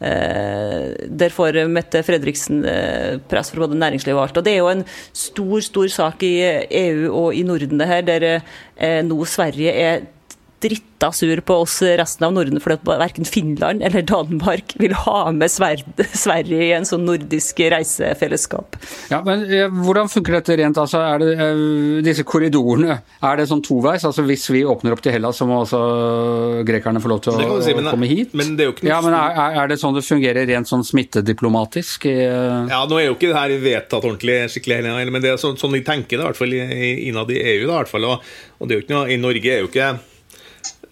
Eh, 0.00 0.86
der 1.22 1.34
får 1.34 1.62
Mette 1.72 2.04
Fredriksen 2.06 2.64
eh, 2.68 3.18
press 3.28 3.52
for 3.52 3.66
både 3.66 3.78
næringsliv 3.80 4.16
og 4.16 4.24
alt. 4.28 4.40
Og 4.40 4.46
det 4.46 4.56
er 4.56 4.62
jo 4.62 4.72
en 4.72 4.86
stor, 5.10 5.58
stor 5.66 5.92
sak 5.92 6.24
i 6.26 6.34
EU 6.86 7.10
og 7.10 7.36
i 7.36 7.44
Norden, 7.46 7.78
det 7.82 7.90
her, 7.90 8.06
der 8.06 9.02
nå 9.06 9.24
Sverige 9.28 9.72
er 9.78 10.04
dritta 10.62 11.10
sur 11.12 11.40
på 11.42 11.56
oss 11.64 11.80
resten 11.82 12.26
av 12.26 12.34
Norden 12.36 12.60
fordi 12.62 12.78
at 12.78 13.00
verken 13.02 13.26
Finland 13.28 13.82
eller 13.82 14.04
Danmark 14.06 14.74
vil 14.80 14.94
ha 15.04 15.24
med 15.34 15.50
Sverige 15.50 16.60
i 16.62 16.70
en 16.76 16.86
sånn 16.88 17.04
nordisk 17.06 17.58
reisefellesskap. 17.72 18.78
Ja, 19.10 19.22
men 19.26 19.44
eh, 19.48 19.68
Hvordan 19.72 20.10
funker 20.12 20.38
dette 20.38 20.56
rent? 20.60 20.78
Altså, 20.78 21.00
er 21.02 21.22
det, 21.22 21.30
eh, 21.42 21.62
disse 22.06 22.24
korridorene, 22.28 23.00
er 23.02 23.40
det 23.40 23.48
sånn 23.50 23.64
toveis? 23.64 24.06
Altså 24.08 24.24
Hvis 24.26 24.46
vi 24.52 24.64
åpner 24.68 24.94
opp 24.94 25.02
til 25.04 25.14
Hellas, 25.16 25.40
så 25.40 25.48
må 25.48 25.62
også 25.62 25.82
grekerne 26.68 27.02
få 27.02 27.12
lov 27.12 27.22
til 27.26 27.34
å 27.34 27.58
si, 27.64 27.74
men, 27.76 27.90
komme 27.90 28.10
hit? 28.10 28.36
Men 28.38 28.54
det 28.58 28.66
er 28.66 28.70
jo 28.70 28.76
ikke 28.76 28.88
ja, 28.90 29.00
men 29.04 29.16
er, 29.18 29.58
er, 29.62 29.72
det 29.72 29.80
sånn 29.82 29.96
det 29.96 30.04
fungerer 30.06 30.48
rent 30.48 30.70
sånn 30.70 30.86
smittediplomatisk? 30.86 32.06
Eh? 32.10 32.70
Ja, 32.70 32.84
Nå 32.88 33.00
er 33.00 33.08
jo 33.08 33.18
ikke 33.18 33.32
det 33.32 33.38
her 33.40 33.56
vedtatt 33.62 34.00
ordentlig, 34.02 34.38
skikkelig, 34.52 34.94
men 35.10 35.22
det 35.22 35.34
er 35.34 35.42
sånn, 35.42 35.58
sånn 35.60 35.76
de 35.76 35.82
tenker 35.86 36.18
det, 36.18 36.22
i 36.22 36.30
hvert 36.30 36.38
fall 36.38 36.56
innad 36.56 37.30
i 37.32 37.42
EU. 37.56 37.66
Da, 37.66 37.74
i 37.74 37.78
hvert 37.82 37.92
fall, 37.92 38.08
og, 38.08 38.32
og 38.58 38.68
det 38.68 38.74
er 38.74 38.80
jo 38.80 38.86
ikke 38.86 38.96
noe, 38.96 39.10
I 39.12 39.20
Norge 39.20 39.52
er 39.52 39.62
jo 39.64 39.70
ikke 39.70 39.92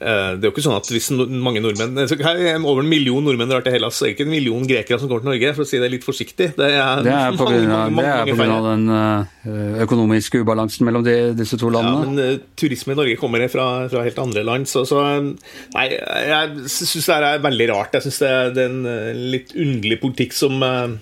det 0.01 0.41
er 0.41 0.49
jo 0.49 0.53
ikke 0.55 0.65
sånn 0.65 0.79
at 0.79 0.89
hvis 0.89 1.11
mange 1.13 1.61
nordmenn 1.61 1.99
er 2.01 2.63
over 2.65 2.81
en 2.81 2.89
million 2.89 3.25
nordmenn 3.25 3.51
drar 3.51 3.65
til 3.67 3.75
Hellas, 3.75 3.99
så 3.99 4.07
er 4.07 4.11
det 4.11 4.15
ikke 4.17 4.27
en 4.29 4.33
million 4.33 4.63
grekere 4.65 4.97
som 5.01 5.11
kommer 5.11 5.27
til 5.27 5.31
Norge, 5.35 5.51
for 5.59 5.67
å 5.67 5.69
si 5.69 5.81
det 5.83 5.91
litt 5.93 6.07
forsiktig. 6.07 6.47
Det 6.57 6.71
er, 6.71 7.03
det 7.05 7.13
er 7.13 7.37
pga. 7.37 8.61
den 8.71 8.87
eh, 8.97 9.83
økonomiske 9.85 10.41
ubalansen 10.41 10.89
mellom 10.89 11.05
de, 11.05 11.17
disse 11.37 11.59
to 11.61 11.69
landene. 11.73 12.01
Ja, 12.01 12.09
men 12.09 12.41
uh, 12.41 12.49
turisme 12.57 12.97
i 12.97 13.01
Norge 13.03 13.19
kommer 13.21 13.45
fra, 13.53 13.69
fra 13.93 14.07
helt 14.07 14.23
andre 14.25 14.47
land, 14.47 14.71
så, 14.71 14.87
så 14.89 15.05
Nei, 15.11 15.87
jeg 15.93 16.71
syns 16.73 17.11
det 17.11 17.21
er 17.21 17.45
veldig 17.45 17.69
rart. 17.75 17.95
Jeg 17.99 18.09
syns 18.09 18.23
det, 18.25 18.33
det, 18.57 18.67
er 18.67 18.73
en 18.73 19.23
litt 19.37 19.53
underlig 19.53 20.01
politikk 20.01 20.37
som 20.37 20.57
uh, 20.65 20.97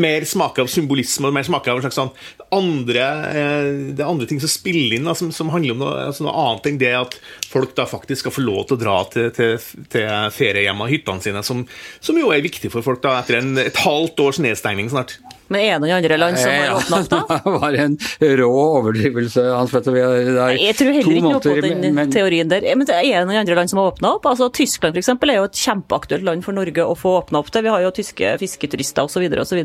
mer 0.00 0.24
smaker 0.28 0.64
av 0.64 0.70
symbolisme 0.72 1.28
og 1.28 1.34
mer 1.36 1.46
smaker 1.46 1.72
av 1.72 1.80
en 1.80 1.86
slags 1.86 1.98
sånn 1.98 2.12
andre, 2.54 3.06
eh, 3.28 3.70
det 3.92 4.04
er 4.04 4.08
andre 4.08 4.28
ting 4.30 4.40
som 4.40 4.50
spiller 4.50 4.96
inn, 4.96 5.08
da, 5.08 5.14
som, 5.18 5.30
som, 5.34 5.50
handler 5.52 5.76
om 5.76 5.82
noe, 5.82 5.94
altså 6.08 6.24
noe, 6.24 6.34
annet 6.44 6.70
enn 6.70 6.80
det 6.80 6.92
at 6.96 7.18
folk 7.50 7.74
da 7.76 7.88
faktisk 7.88 8.24
skal 8.24 8.34
få 8.34 8.44
lov 8.46 8.62
til 8.68 8.78
å 8.78 8.82
dra 8.82 8.98
til, 9.12 9.28
til, 9.36 9.56
til 9.92 10.08
feriehjemmene 10.34 10.88
og 10.88 10.94
hyttene 10.94 11.24
sine, 11.24 11.44
som, 11.46 11.64
som, 12.00 12.18
jo 12.18 12.32
er 12.34 12.44
viktig 12.44 12.72
for 12.72 12.86
folk 12.86 13.02
da 13.04 13.18
etter 13.20 13.40
en, 13.42 13.52
et 13.60 13.82
halvt 13.84 14.24
års 14.24 14.40
nedstengning 14.44 14.90
snart. 14.92 15.18
Men 15.48 15.60
er 15.62 15.74
det 15.74 15.80
noen 15.84 15.96
andre 15.96 16.18
land 16.20 16.38
som 16.40 16.52
har 16.52 16.74
åpna 16.76 17.00
opp, 17.02 17.08
da? 17.12 17.38
Det 17.48 17.52
var 17.54 17.76
en 17.80 17.96
rå 18.38 18.48
overdrivelse, 18.52 19.44
Hans 19.54 19.72
Petter. 19.72 19.96
Jeg 19.96 20.76
tror 20.76 20.92
heller 20.92 21.18
ikke 21.18 21.32
noe 21.32 21.42
på 21.42 21.54
den 21.64 21.84
men... 21.96 22.12
teorien 22.12 22.50
der. 22.50 22.66
Men 22.76 22.84
er 22.88 22.98
det 22.98 23.14
er 23.16 23.26
noen 23.26 23.40
andre 23.40 23.56
land 23.58 23.70
som 23.72 23.80
har 23.80 23.92
åpna 23.92 24.14
opp. 24.16 24.28
Altså, 24.28 24.50
Tyskland 24.54 24.98
eksempel, 24.98 25.32
er 25.32 25.40
jo 25.40 25.48
et 25.48 25.58
kjempeaktuelt 25.58 26.26
land 26.26 26.44
for 26.46 26.56
Norge 26.56 26.84
å 26.84 26.96
få 26.98 27.14
åpna 27.22 27.40
opp 27.40 27.50
til. 27.54 27.64
Vi 27.64 27.72
har 27.72 27.84
jo 27.84 27.92
tyske 27.96 28.34
fisketurister 28.42 29.08
osv. 29.08 29.24
osv. 29.40 29.62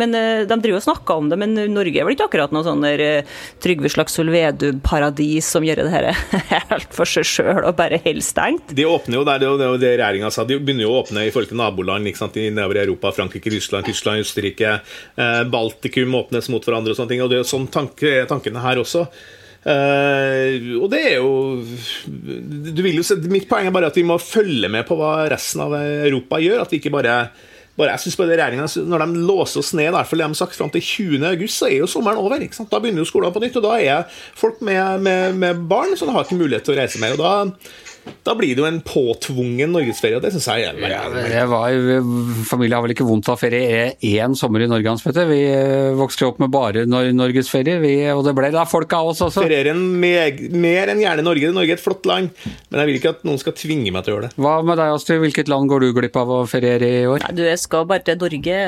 Men 0.00 0.16
uh, 0.16 0.42
de 0.48 0.58
driver 0.64 0.80
og 0.80 0.86
snakker 0.86 1.22
om 1.22 1.30
det. 1.30 1.38
Men 1.40 1.54
Norge 1.74 2.00
er 2.00 2.08
vel 2.08 2.16
ikke 2.16 2.30
akkurat 2.30 2.54
noe 2.54 2.66
sånn 2.66 2.84
der 2.84 3.04
uh, 3.04 3.38
Trygve 3.62 3.92
Slagsvold 3.92 4.34
Vedum-paradis 4.34 5.50
som 5.54 5.66
gjør 5.66 5.84
det 5.84 5.94
her 5.94 6.10
helt 6.70 6.90
for 6.96 7.08
seg 7.08 7.28
sjøl 7.28 7.62
og 7.62 7.76
bare 7.78 8.00
helt 8.04 8.26
stengt? 8.26 8.74
De 8.76 8.86
åpner 8.88 9.20
jo 9.20 9.26
der, 9.28 9.42
det 9.42 9.48
er 9.50 9.74
jo 9.74 9.80
det 9.80 9.94
regjeringa 9.94 10.32
sa. 10.34 10.46
De 10.48 10.58
begynner 10.58 10.86
jo 10.86 10.94
å 10.94 11.00
åpne 11.04 11.26
i 11.26 11.32
forhold 11.32 11.52
til 11.52 11.60
naboland 11.60 12.10
ikke 12.10 12.22
sant, 12.24 12.38
i 12.40 12.48
nedover 12.50 12.82
Europa. 12.82 13.14
Frankrike, 13.14 13.52
Russland, 13.54 13.88
Tyskland, 13.88 14.24
Østerrike. 14.24 14.78
Eh, 15.20 15.42
Baltikum 15.50 16.14
åpnes 16.14 16.48
mot 16.52 16.64
hverandre 16.64 16.94
og 16.94 16.98
sånne 16.98 17.12
ting. 17.12 17.22
Og 17.24 17.30
det 17.32 17.40
er 17.40 17.48
sånn 17.48 17.68
tanke, 17.72 18.24
tankene 18.30 18.64
her 18.64 18.80
også. 18.82 19.06
Uh, 19.60 20.78
og 20.80 20.86
det 20.88 21.00
er 21.04 21.18
jo, 21.18 21.32
du 22.08 22.78
vil 22.80 22.96
jo 22.96 23.02
se, 23.04 23.18
Mitt 23.28 23.44
poeng 23.50 23.66
er 23.68 23.74
bare 23.74 23.90
at 23.90 23.98
vi 23.98 24.06
må 24.08 24.16
følge 24.16 24.70
med 24.72 24.86
på 24.88 24.96
hva 24.96 25.26
resten 25.28 25.60
av 25.66 25.74
Europa 25.76 26.40
gjør. 26.40 26.62
At 26.64 26.72
vi 26.72 26.80
ikke 26.80 26.94
bare, 26.94 27.18
bare 27.76 27.92
jeg 27.92 28.06
synes 28.06 28.16
bare 28.22 28.38
regjeringen, 28.40 28.88
Når 28.88 29.04
de 29.04 29.26
låser 29.28 29.60
oss 29.60 29.74
ned, 29.76 29.90
i 29.90 29.94
hvert 29.98 30.08
fall 30.08 30.24
de 30.24 30.28
har 30.30 30.38
sagt 30.40 30.56
fram 30.56 30.72
til 30.72 30.86
20. 30.86 31.28
august, 31.34 31.60
så 31.60 31.68
er 31.68 31.76
jo 31.82 31.90
sommeren 31.90 32.22
over. 32.22 32.40
Da 32.40 32.80
begynner 32.80 33.04
jo 33.04 33.10
skolene 33.10 33.36
på 33.36 33.44
nytt. 33.44 33.60
Og 33.60 33.68
da 33.68 33.76
er 33.76 34.24
folk 34.40 34.64
med, 34.64 35.04
med, 35.04 35.36
med 35.44 35.62
barn, 35.68 35.92
så 35.92 36.08
de 36.08 36.16
har 36.16 36.24
ikke 36.24 36.40
mulighet 36.40 36.64
til 36.64 36.78
å 36.78 36.80
reise 36.80 37.02
mer. 37.02 37.18
Og 37.18 37.20
da 37.20 37.34
da 38.26 38.36
blir 38.36 38.54
det 38.54 38.62
jo 38.62 38.68
en 38.68 38.80
påtvungen 38.84 39.72
norgesferie, 39.72 40.20
og 40.20 40.24
det 40.24 40.34
syns 40.34 40.46
jeg 40.50 40.68
er 40.68 40.76
veldig, 40.76 40.92
ja, 40.92 41.26
jeg 41.40 41.50
var, 41.50 41.76
Familien 42.48 42.76
har 42.76 42.84
vel 42.84 42.94
ikke 42.94 43.08
vondt 43.08 43.32
av 43.32 43.40
ferie 43.40 43.94
én 43.96 44.36
sommer 44.38 44.64
i 44.64 44.70
Norge, 44.70 44.92
Hans 44.92 45.04
Petter. 45.04 45.28
Vi 45.30 45.40
vokste 45.98 46.10
vokste 46.10 46.26
opp 46.28 46.40
med 46.42 46.50
bare 46.50 46.84
norgesferie, 46.86 48.12
og 48.14 48.24
det 48.26 48.34
ble 48.36 48.50
da 48.52 48.64
folk 48.68 48.92
av 48.92 49.12
oss 49.12 49.22
også. 49.22 49.44
Ferierer 49.44 49.76
mer 49.76 50.92
enn 50.92 51.02
gjerne 51.02 51.24
Norge. 51.24 51.52
Norge 51.54 51.74
er 51.74 51.78
et 51.78 51.84
flott 51.84 52.06
land, 52.06 52.30
men 52.68 52.80
jeg 52.80 52.90
vil 52.90 53.00
ikke 53.00 53.14
at 53.14 53.26
noen 53.28 53.40
skal 53.40 53.56
tvinge 53.56 53.92
meg 53.94 54.04
til 54.04 54.14
å 54.14 54.16
gjøre 54.16 54.30
det. 54.30 54.32
Hva 54.40 54.56
med 54.66 54.80
deg, 54.80 54.94
Astrid? 54.94 55.20
Hvilket 55.24 55.50
land 55.50 55.70
går 55.70 55.86
du 55.86 55.92
glipp 55.96 56.16
av 56.20 56.32
å 56.34 56.40
feriere 56.50 56.90
i 57.00 57.04
år? 57.06 57.22
Nei, 57.24 57.36
du, 57.36 57.44
jeg 57.46 57.60
skal 57.62 57.86
bare 57.90 58.04
til 58.06 58.18
Norge. 58.20 58.58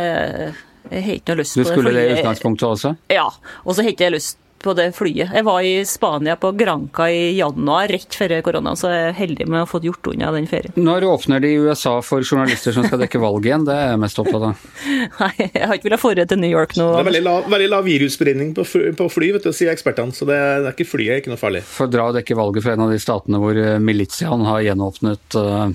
Jeg 0.92 1.04
har 1.06 1.16
ikke 1.16 1.34
noe 1.34 1.42
lyst 1.42 1.56
på 1.56 1.62
det. 1.62 1.66
Du 1.66 1.72
skulle 1.72 1.94
det 1.96 2.04
i 2.04 2.14
utgangspunktet 2.18 2.68
også? 2.68 2.94
Ja. 3.12 3.26
Og 3.64 3.74
så 3.74 3.84
har 3.84 3.92
ikke 3.94 4.08
jeg 4.08 4.16
lyst 4.18 4.38
på 4.62 4.74
det 4.78 4.88
flyet. 4.96 5.32
Jeg 5.34 5.46
var 5.46 5.62
i 5.66 5.74
Spania 5.88 6.36
på 6.40 6.52
Granca 6.56 7.08
i 7.10 7.34
januar, 7.36 7.90
rett 7.92 8.16
før 8.18 8.34
koronaen, 8.46 8.78
så 8.78 8.90
jeg 8.92 9.08
er 9.08 9.16
heldig 9.18 9.46
med 9.48 9.60
å 9.60 9.64
ha 9.64 9.70
fått 9.70 9.86
gjort 9.88 10.12
unna 10.12 10.32
den 10.34 10.48
ferien. 10.50 10.74
Når 10.78 11.06
åpner 11.08 11.42
de 11.42 11.52
i 11.52 11.60
USA 11.60 11.96
for 12.04 12.24
journalister 12.24 12.74
som 12.74 12.86
skal 12.86 13.02
dekke 13.02 13.20
valget 13.22 13.50
igjen? 13.50 13.66
Det 13.68 13.76
er 13.76 13.92
jeg 13.92 14.02
mest 14.02 14.22
opptatt 14.22 14.48
av. 14.50 14.66
Nei, 15.22 15.32
jeg 15.48 15.66
har 15.68 15.76
ikke 15.78 15.88
villet 15.90 16.04
forre 16.04 16.26
til 16.28 16.42
New 16.42 16.52
York 16.52 16.76
nå. 16.78 16.88
Det 16.96 17.04
er 17.04 17.10
veldig 17.10 17.24
lav, 17.26 17.48
veldig 17.56 17.70
lav 17.74 17.86
virusspredning 17.88 18.54
på, 18.58 18.66
på, 18.98 19.08
fly, 19.12 19.32
vet 19.36 19.48
du, 19.48 19.52
sier 19.56 19.72
ekspertene, 19.74 20.14
så 20.16 20.28
det, 20.28 20.38
det 20.62 20.70
er 20.70 20.76
ikke 20.76 20.90
flyet 20.92 21.16
er 21.16 21.22
ikke 21.22 21.34
noe 21.34 21.42
farlig. 21.42 21.64
For 21.68 21.88
å 21.88 21.92
dra 21.92 22.08
og 22.10 22.18
dekke 22.18 22.38
valget 22.38 22.66
fra 22.66 22.76
en 22.76 22.86
av 22.86 22.94
de 22.94 23.00
statene 23.02 23.42
hvor 23.42 23.62
militiaen 23.82 24.46
har 24.48 24.62
gjenåpnet 24.68 25.38
uh, 25.38 25.72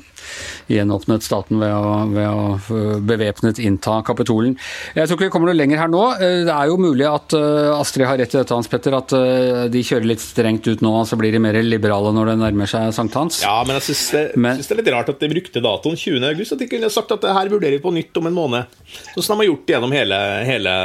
gjenåpnet 0.72 1.26
staten 1.26 1.62
ved 1.62 1.74
å, 1.74 2.06
ved 2.12 2.28
å 2.28 2.98
bevæpnet 3.08 3.62
innta 3.64 4.02
Kapitolen. 4.08 4.56
Jeg 4.96 5.08
tror 5.08 5.18
ikke 5.18 5.28
vi 5.28 5.34
kommer 5.34 5.52
noe 5.52 5.58
lenger 5.58 5.82
her 5.82 5.92
nå. 5.92 6.04
Eh, 6.18 6.44
det 6.48 6.54
er 6.54 6.72
jo 6.72 6.78
mulig 6.82 7.08
at 7.10 7.36
eh, 7.38 7.70
Astrid 7.76 8.08
har 8.10 8.20
rett 8.20 8.34
i 8.34 8.40
dette, 8.40 8.56
Hans 8.56 8.70
Petter, 8.72 8.96
at 8.98 9.14
eh, 9.18 9.66
de 9.72 9.84
kjører 9.86 10.10
litt 10.12 10.24
strengt 10.24 10.68
ut 10.68 10.84
nå, 10.86 10.94
og 11.02 11.08
så 11.10 11.20
blir 11.20 11.36
de 11.36 11.42
mer 11.44 11.60
liberale 11.64 12.14
når 12.16 12.32
det 12.32 12.38
nærmer 12.44 12.72
seg 12.72 12.94
sankthans. 12.96 13.42
Ja, 13.46 13.60
men 13.68 13.78
jeg 13.80 13.88
syns 13.90 14.04
det, 14.16 14.24
men, 14.36 14.62
det, 14.62 14.70
er 14.74 14.82
litt 14.82 14.92
rart 14.96 15.12
at 15.14 15.24
de 15.24 15.32
brukte 15.32 15.64
datoen 15.64 15.98
20. 16.00 16.26
august. 16.32 16.56
At 16.56 16.64
de 16.64 16.70
kunne 16.72 16.92
sagt 16.94 17.14
at 17.16 17.24
det 17.26 17.36
her 17.38 17.52
vurderer 17.54 17.78
vi 17.78 17.84
på 17.84 17.94
nytt 17.96 18.22
om 18.22 18.30
en 18.30 18.38
måned. 18.38 18.78
Sånn 19.14 19.26
som 19.26 19.36
de 19.36 19.46
har 19.46 19.52
gjort 19.52 19.74
gjennom 19.74 19.94
hele, 19.96 20.20
hele, 20.48 20.76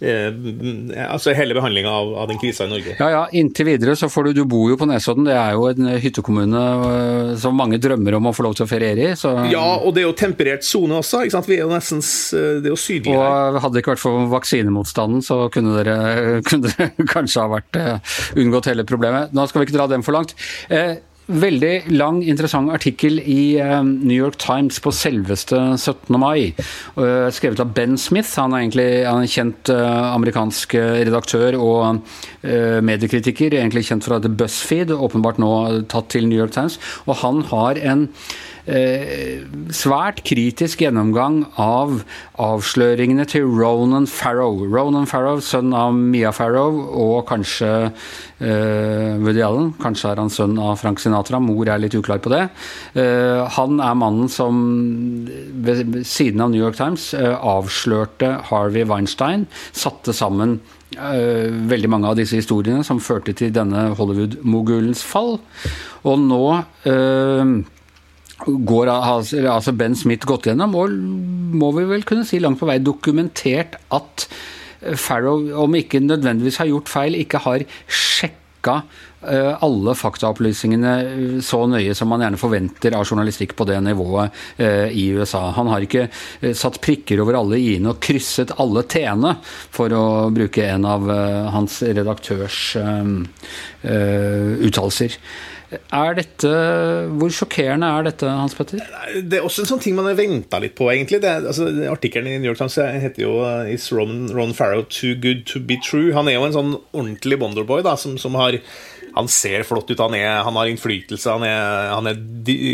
eh, 0.00 0.28
altså 1.08 1.36
hele 1.36 1.56
behandlinga 1.58 1.92
av, 1.92 2.14
av, 2.24 2.28
den 2.30 2.40
krisa 2.40 2.68
i 2.68 2.72
Norge. 2.72 2.96
Ja, 3.00 3.10
ja. 3.14 3.24
Inntil 3.38 3.68
videre 3.68 3.96
så 3.98 4.08
får 4.10 4.28
du 4.28 4.36
Du 4.38 4.44
bor 4.48 4.68
jo 4.70 4.78
på 4.80 4.88
Nesodden. 4.88 5.26
Det 5.28 5.36
er 5.36 5.56
jo 5.56 5.68
en 5.70 5.92
hyttekommune 6.00 6.62
som 7.40 7.56
mange 7.56 7.80
drømmer 7.82 8.16
om 8.18 8.30
å 8.30 8.34
få 8.36 8.46
lov 8.46 8.57
til 8.58 8.66
som 8.66 8.70
ferierer 8.70 9.12
i. 9.12 9.16
Så... 9.18 9.32
Ja, 9.52 9.64
og 9.78 9.94
det 9.94 10.04
er 10.04 10.08
jo 10.08 10.14
temperert 10.18 10.66
sone 10.66 10.98
også. 11.00 11.24
ikke 11.24 11.36
sant? 11.38 11.50
Vi 11.50 11.58
er 11.58 11.66
jo 11.66 11.72
nesten 11.72 12.02
det 12.02 12.68
er 12.68 12.74
jo 12.74 12.80
sydlig 12.80 13.16
her. 13.16 13.56
Og 13.56 13.60
hadde 13.62 13.76
det 13.76 13.84
ikke 13.84 13.94
vært 13.96 14.04
for 14.04 14.30
vaksinemotstanden, 14.34 15.24
så 15.24 15.44
kunne 15.54 15.76
dere, 15.78 15.98
kunne 16.48 16.72
dere 16.72 17.10
kanskje 17.10 17.44
ha 17.44 17.52
vært 17.58 17.82
uh, 17.82 18.16
unngått 18.38 18.72
hele 18.72 18.88
problemet. 18.88 19.36
Nå 19.36 19.46
skal 19.48 19.62
vi 19.62 19.68
ikke 19.68 19.78
dra 19.78 19.90
den 19.90 20.06
for 20.06 20.18
langt. 20.18 20.36
Uh, 20.72 20.98
Veldig 21.28 21.90
lang, 21.92 22.22
interessant 22.24 22.72
artikkel 22.72 23.18
i 23.20 23.58
uh, 23.60 23.82
New 23.84 24.16
York 24.16 24.38
Times 24.40 24.78
på 24.80 24.88
selveste 24.96 25.58
17. 25.74 26.16
mai. 26.16 26.54
Skrevet 26.96 27.60
av 27.60 27.74
Ben 27.76 27.98
Smith. 28.00 28.30
Han 28.40 28.56
er 28.56 28.62
egentlig 28.62 28.86
han 29.04 29.20
er 29.20 29.26
en 29.26 29.34
kjent 29.34 29.72
amerikansk 29.76 30.78
redaktør 30.78 31.58
og 31.60 32.00
mediekritiker. 32.88 33.58
Egentlig 33.60 33.84
kjent 33.90 34.08
fra 34.08 34.22
The 34.24 34.32
BuzzFeed, 34.32 34.96
åpenbart 34.96 35.36
nå 35.44 35.52
tatt 35.92 36.08
til 36.16 36.24
New 36.30 36.40
York 36.40 36.56
Times. 36.56 36.80
Og 37.04 37.20
han 37.20 37.44
har 37.52 37.84
en 37.92 38.08
Eh, 38.08 38.47
svært 38.68 40.20
kritisk 40.28 40.82
gjennomgang 40.84 41.40
av 41.56 42.02
avsløringene 42.42 43.24
til 43.28 43.46
Ronan 43.48 44.06
Farrow. 44.10 44.60
Ronan 44.68 45.08
Farrow, 45.08 45.40
sønn 45.40 45.72
av 45.76 45.94
Mia 45.96 46.32
Farrow 46.36 46.76
og 46.92 47.22
kanskje 47.30 47.70
uh, 47.88 49.14
Woody 49.22 49.40
Allen. 49.44 49.70
Kanskje 49.80 50.12
er 50.12 50.20
han 50.20 50.32
sønn 50.32 50.58
av 50.60 50.76
Frank 50.82 51.00
Sinatra. 51.00 51.40
Mor 51.40 51.68
er 51.68 51.80
litt 51.80 51.96
uklar 51.96 52.20
på 52.24 52.32
det. 52.34 52.44
Uh, 52.92 53.46
han 53.56 53.80
er 53.80 53.96
mannen 53.98 54.28
som 54.32 54.60
ved 55.64 56.02
siden 56.04 56.44
av 56.44 56.52
New 56.52 56.60
York 56.60 56.76
Times 56.78 57.10
avslørte 57.16 58.34
Harvey 58.50 58.84
Weinstein. 58.88 59.48
Satte 59.72 60.12
sammen 60.16 60.58
veldig 60.88 61.88
mange 61.92 62.08
av 62.08 62.16
disse 62.16 62.38
historiene 62.38 62.80
som 62.86 63.00
førte 63.02 63.34
til 63.36 63.50
denne 63.54 63.90
Hollywood-mogulens 63.98 65.02
fall. 65.04 65.36
Og 66.08 66.22
nå 66.22 66.44
går 68.46 68.90
altså 68.92 69.74
Ben 69.74 69.96
Smith 69.98 70.26
gått 70.28 70.46
gjennom, 70.46 70.76
og 70.78 70.92
må 71.58 71.72
vi 71.76 71.88
vel 71.90 72.06
kunne 72.06 72.26
si 72.28 72.38
langt 72.42 72.60
på 72.60 72.68
vei 72.68 72.78
dokumentert 72.82 73.78
at 73.94 74.28
Farrow, 74.78 75.42
om 75.58 75.74
ikke 75.74 76.00
nødvendigvis 76.04 76.60
har 76.62 76.68
gjort 76.70 76.90
feil, 76.90 77.16
ikke 77.18 77.40
har 77.42 77.64
sjekka 77.90 78.76
eh, 79.26 79.64
alle 79.64 79.94
faktaopplysningene 79.98 80.92
eh, 81.02 81.40
så 81.42 81.64
nøye 81.66 81.96
som 81.98 82.06
man 82.12 82.22
gjerne 82.22 82.38
forventer 82.38 82.94
av 82.94 83.02
journalistikk 83.08 83.56
på 83.58 83.66
det 83.66 83.80
nivået 83.82 84.30
eh, 84.62 84.86
i 84.94 85.08
USA. 85.18 85.48
Han 85.58 85.72
har 85.72 85.82
ikke 85.82 86.06
satt 86.54 86.78
prikker 86.84 87.18
over 87.24 87.40
alle 87.40 87.58
i-ene 87.58 87.90
og 87.90 88.00
krysset 88.06 88.54
alle 88.62 88.86
t-ene, 88.86 89.34
for 89.74 89.90
å 89.90 90.30
bruke 90.34 90.62
en 90.70 90.86
av 90.86 91.10
hans 91.56 91.82
redaktørs 91.82 92.76
uttalelser. 93.82 95.18
Er 95.68 96.14
dette, 96.16 96.50
Hvor 97.20 97.32
sjokkerende 97.34 97.88
er 97.92 98.06
dette, 98.08 98.28
Hans 98.28 98.56
Petter? 98.56 98.80
Det 99.20 99.40
er 99.40 99.44
også 99.44 99.64
en 99.64 99.70
sånn 99.74 99.82
ting 99.84 99.96
man 99.98 100.08
har 100.08 100.16
venta 100.16 100.60
litt 100.62 100.76
på, 100.78 100.88
egentlig. 100.92 101.20
Altså, 101.28 101.68
artikkelen 101.92 102.30
i 102.30 102.38
New 102.38 102.48
York 102.48 102.60
Times 102.60 102.78
heter 102.78 103.26
jo 103.26 103.34
uh, 103.44 103.68
Is 103.68 103.90
Ron, 103.92 104.30
Ron, 104.32 104.54
Farrow 104.56 104.86
too 104.88 105.14
good 105.14 105.44
to 105.50 105.60
be 105.60 105.76
true? 105.84 106.14
Han 106.16 106.30
er 106.30 106.38
jo 106.38 106.46
en 106.48 106.56
sånn 106.56 106.76
ordentlig 106.92 107.40
Bonderboy 107.42 107.84
da, 107.84 107.98
som, 108.00 108.16
som 108.20 108.38
har 108.40 108.56
han 109.18 109.28
ser 109.28 109.64
flott 109.66 109.88
ut, 109.90 109.98
han, 109.98 110.14
er, 110.14 110.42
han 110.46 110.54
har 110.54 110.68
innflytelse, 110.70 111.32
han 111.32 111.44
er, 111.46 111.88
han 111.90 112.06
er 112.10 112.18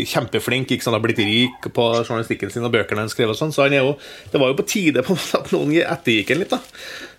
kjempeflink. 0.05 0.69
Ikke 0.69 0.85
sant? 0.85 0.93
Han 0.93 0.99
har 0.99 1.05
blitt 1.07 1.21
rik 1.23 1.69
på 1.73 1.85
journalistikken 2.03 2.53
sin 2.53 2.67
og 2.67 2.73
bøkene 2.75 3.05
han 3.05 3.11
skrev. 3.11 3.33
og 3.33 3.39
sånn, 3.39 3.53
så 3.55 3.65
jo, 3.71 3.95
Det 4.31 4.41
var 4.41 4.51
jo 4.51 4.59
på 4.59 4.67
tide 4.69 5.01
på 5.05 5.17
at 5.39 5.49
noen 5.55 5.73
ettergikk 5.81 6.35
ham 6.35 6.43
litt. 6.43 6.53
da. 6.53 6.59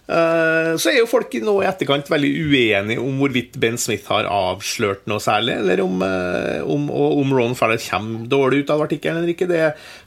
Eh, 0.06 0.72
så 0.78 0.90
er 0.92 1.00
jo 1.00 1.08
folk 1.10 1.32
nå 1.42 1.56
i 1.58 1.66
etterkant 1.66 2.06
veldig 2.12 2.28
uenige 2.46 3.02
om 3.02 3.16
hvorvidt 3.18 3.56
Ben 3.58 3.78
Smith 3.80 4.06
har 4.12 4.28
avslørt 4.30 5.08
noe 5.10 5.18
særlig, 5.22 5.56
eller 5.64 5.82
om, 5.82 6.02
eh, 6.06 6.60
om, 6.62 6.84
om 6.94 7.32
Ron 7.34 7.56
Farrell 7.58 7.82
kommer 7.82 8.28
dårlig 8.30 8.62
ut 8.62 8.70
av 8.74 8.84
artikkelen 8.86 9.18
eller 9.18 9.34
ikke. 9.34 9.48
Det, 9.50 9.62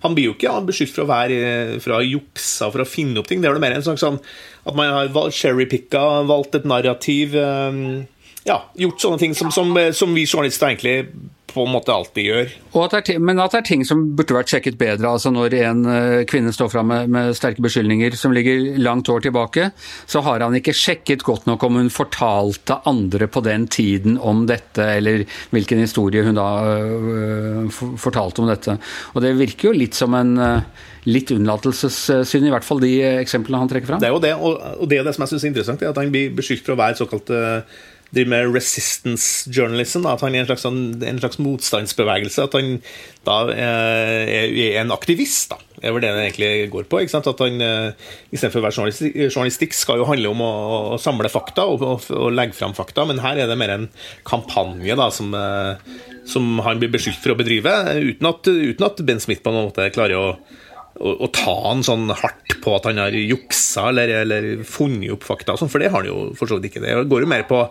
han 0.06 0.16
blir 0.16 0.30
jo 0.30 0.38
ikke 0.38 0.56
beskyldt 0.70 0.96
for 0.96 1.04
å 1.04 1.12
være 1.12 1.82
fra 1.84 2.00
juksa 2.06 2.72
for 2.72 2.86
å 2.86 2.88
finne 2.88 3.20
opp 3.20 3.28
ting. 3.28 3.44
Det 3.44 3.52
er 3.52 3.60
jo 3.60 3.66
mer 3.66 3.76
en 3.76 3.84
slags 3.90 4.06
sånn 4.06 4.22
at 4.70 4.78
man 4.78 4.94
har 4.94 5.36
cherrypicka, 5.36 6.06
valgt 6.30 6.56
et 6.56 6.68
narrativ. 6.70 7.36
Um, 7.36 8.08
ja, 8.48 8.62
gjort 8.80 9.04
sånne 9.04 9.20
ting 9.20 9.36
som, 9.36 9.52
som, 9.52 9.76
som 9.96 10.16
vi 10.16 10.24
journalister 10.28 10.72
egentlig 10.72 11.10
på 11.54 11.66
en 11.66 11.72
måte 11.74 11.94
alltid 11.94 12.28
gjør. 12.30 12.52
At 12.84 12.96
er, 12.98 13.20
men 13.24 13.42
at 13.42 13.54
det 13.54 13.62
er 13.62 13.68
ting 13.70 13.86
som 13.88 14.04
burde 14.18 14.36
vært 14.38 14.52
sjekket 14.54 14.78
bedre. 14.80 15.12
altså 15.12 15.32
Når 15.34 15.56
en 15.60 15.82
uh, 15.88 16.22
kvinne 16.30 16.54
står 16.56 16.72
fram 16.74 16.90
med, 16.92 17.10
med, 17.14 17.32
sterke 17.38 17.64
beskyldninger 17.66 18.18
som 18.20 18.36
ligger 18.36 18.78
langt 18.82 19.10
år 19.10 19.26
tilbake, 19.26 19.72
så 20.10 20.24
har 20.26 20.46
han 20.46 20.58
ikke 20.60 20.76
sjekket 20.76 21.26
godt 21.28 21.50
nok 21.50 21.64
om 21.68 21.80
hun 21.82 21.92
fortalte 21.94 22.80
andre 22.90 23.30
på 23.32 23.44
den 23.46 23.68
tiden 23.72 24.20
om 24.20 24.46
dette, 24.50 24.86
eller 25.00 25.26
hvilken 25.54 25.84
historie 25.84 26.24
hun 26.26 26.40
da 26.40 26.50
øh, 26.70 27.82
fortalte 28.00 28.44
om 28.44 28.50
dette. 28.50 28.80
Og 29.14 29.22
Det 29.26 29.36
virker 29.40 29.70
jo 29.70 29.78
litt 29.78 29.98
som 29.98 30.16
en 30.18 30.38
øh, 30.38 30.88
litt 31.10 31.32
unnlatelsessynd, 31.32 32.48
i 32.48 32.52
hvert 32.54 32.66
fall 32.66 32.82
de 32.84 32.94
eksemplene 33.20 33.62
han 33.62 33.72
trekker 33.72 33.94
fram. 33.94 34.02
Det 34.02 34.10
er 34.10 34.16
jo 34.16 34.24
det, 34.24 34.34
og 34.36 34.84
det, 34.90 35.00
er 35.00 35.08
det 35.08 35.16
som 35.16 35.26
jeg 35.26 35.34
syns 35.34 35.46
er 35.46 35.54
interessant, 35.54 35.86
er 35.86 35.94
at 35.94 36.02
han 36.02 36.12
blir 36.14 36.34
beskyldt 36.36 36.66
for 36.66 36.76
å 36.76 36.82
være 36.82 37.00
såkalt 37.00 37.32
uh, 37.34 37.80
driver 38.14 38.32
med 38.34 38.54
resistance 38.56 39.50
journalism. 39.54 40.04
Da, 40.06 40.16
at 40.16 40.24
han 40.26 40.36
er 40.36 40.44
en 40.44 40.50
slags, 40.50 40.66
sånn, 40.66 40.82
en 41.06 41.22
slags, 41.22 41.40
motstandsbevegelse. 41.44 42.46
At 42.48 42.58
han 42.58 42.78
da 43.28 43.40
eh, 43.54 44.24
er, 44.26 44.54
er 44.66 44.78
en 44.82 44.94
aktivist. 44.96 45.52
da, 45.54 45.60
Det 45.78 45.90
er 45.90 45.96
vel 45.96 46.06
det 46.06 46.14
det 46.16 46.26
egentlig 46.28 46.52
går 46.74 46.88
på. 46.90 47.02
ikke 47.02 47.16
sant, 47.16 47.30
at 47.30 47.44
han 47.46 47.66
eh, 47.66 48.08
Istedenfor 48.34 48.62
å 48.62 48.68
være 48.68 49.28
journalistikk, 49.30 49.76
skal 49.78 50.02
jo 50.02 50.08
handle 50.10 50.34
om 50.34 50.46
å, 50.46 50.54
å 50.96 51.02
samle 51.02 51.32
fakta 51.32 51.68
og, 51.70 51.86
og, 51.86 52.08
og, 52.16 52.30
legge 52.36 52.58
fram 52.58 52.76
fakta, 52.78 53.06
men 53.10 53.22
her 53.24 53.42
er 53.42 53.50
det 53.50 53.58
mer 53.60 53.76
en 53.76 53.90
kampanje 54.28 54.98
da, 54.98 55.10
som, 55.14 55.34
eh, 55.36 56.00
som 56.30 56.60
han 56.66 56.82
blir 56.82 56.94
beskyldt 56.94 57.22
for 57.22 57.36
å 57.36 57.40
bedrive, 57.40 57.76
uten 58.00 58.30
at, 58.32 58.50
uten 58.50 58.90
at 58.90 59.06
Ben 59.06 59.22
Smith 59.22 59.44
på 59.46 59.54
en 59.54 59.62
måte 59.70 59.90
klarer 59.96 60.18
å, 60.20 60.28
å, 61.00 61.30
ta 61.34 61.56
han 61.70 61.84
sånn 61.86 62.10
hardt 62.12 62.58
på 62.64 62.76
at 62.76 62.90
han 62.90 63.00
har 63.02 63.16
juksa 63.16 63.90
eller, 63.92 64.12
eller 64.24 64.50
funnet 64.68 65.14
opp 65.16 65.26
fakta, 65.28 65.58
sånn, 65.60 65.72
for 65.72 65.82
det 65.82 65.92
har 65.94 66.04
han 66.04 66.12
jo 66.12 66.20
for 66.38 66.50
så 66.50 66.60
vidt 66.60 66.72
ikke. 66.72 66.84
Det 66.84 66.96
går 67.12 67.26
jo 67.26 67.32
mer 67.32 67.46
på 67.50 67.64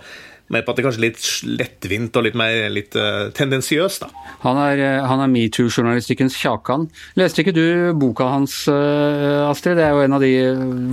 mer 0.53 0.65
på 0.65 0.73
at 0.73 0.79
det 0.79 0.83
er 0.83 0.89
kanskje 0.89 1.05
litt 1.05 1.25
lettvint 1.61 2.17
og 2.17 2.25
litt 2.27 2.39
mer 2.39 2.69
litt 2.73 2.97
uh, 2.99 3.29
tendensiøst. 3.37 4.05
da. 4.05 4.29
Han 4.45 4.61
er, 4.63 4.83
eh, 4.85 5.07
han 5.09 5.23
er 5.25 5.33
metoo-journalistikkens 5.33 6.37
Kjakan. 6.39 6.89
Leste 7.19 7.43
ikke 7.43 7.57
du 7.57 7.93
boka 7.99 8.29
hans, 8.33 8.61
uh, 8.71 9.49
Astrid? 9.49 9.79
Det 9.79 9.87
er 9.87 9.97
jo 9.97 10.07
en 10.07 10.17
av 10.17 10.25
de 10.25 10.33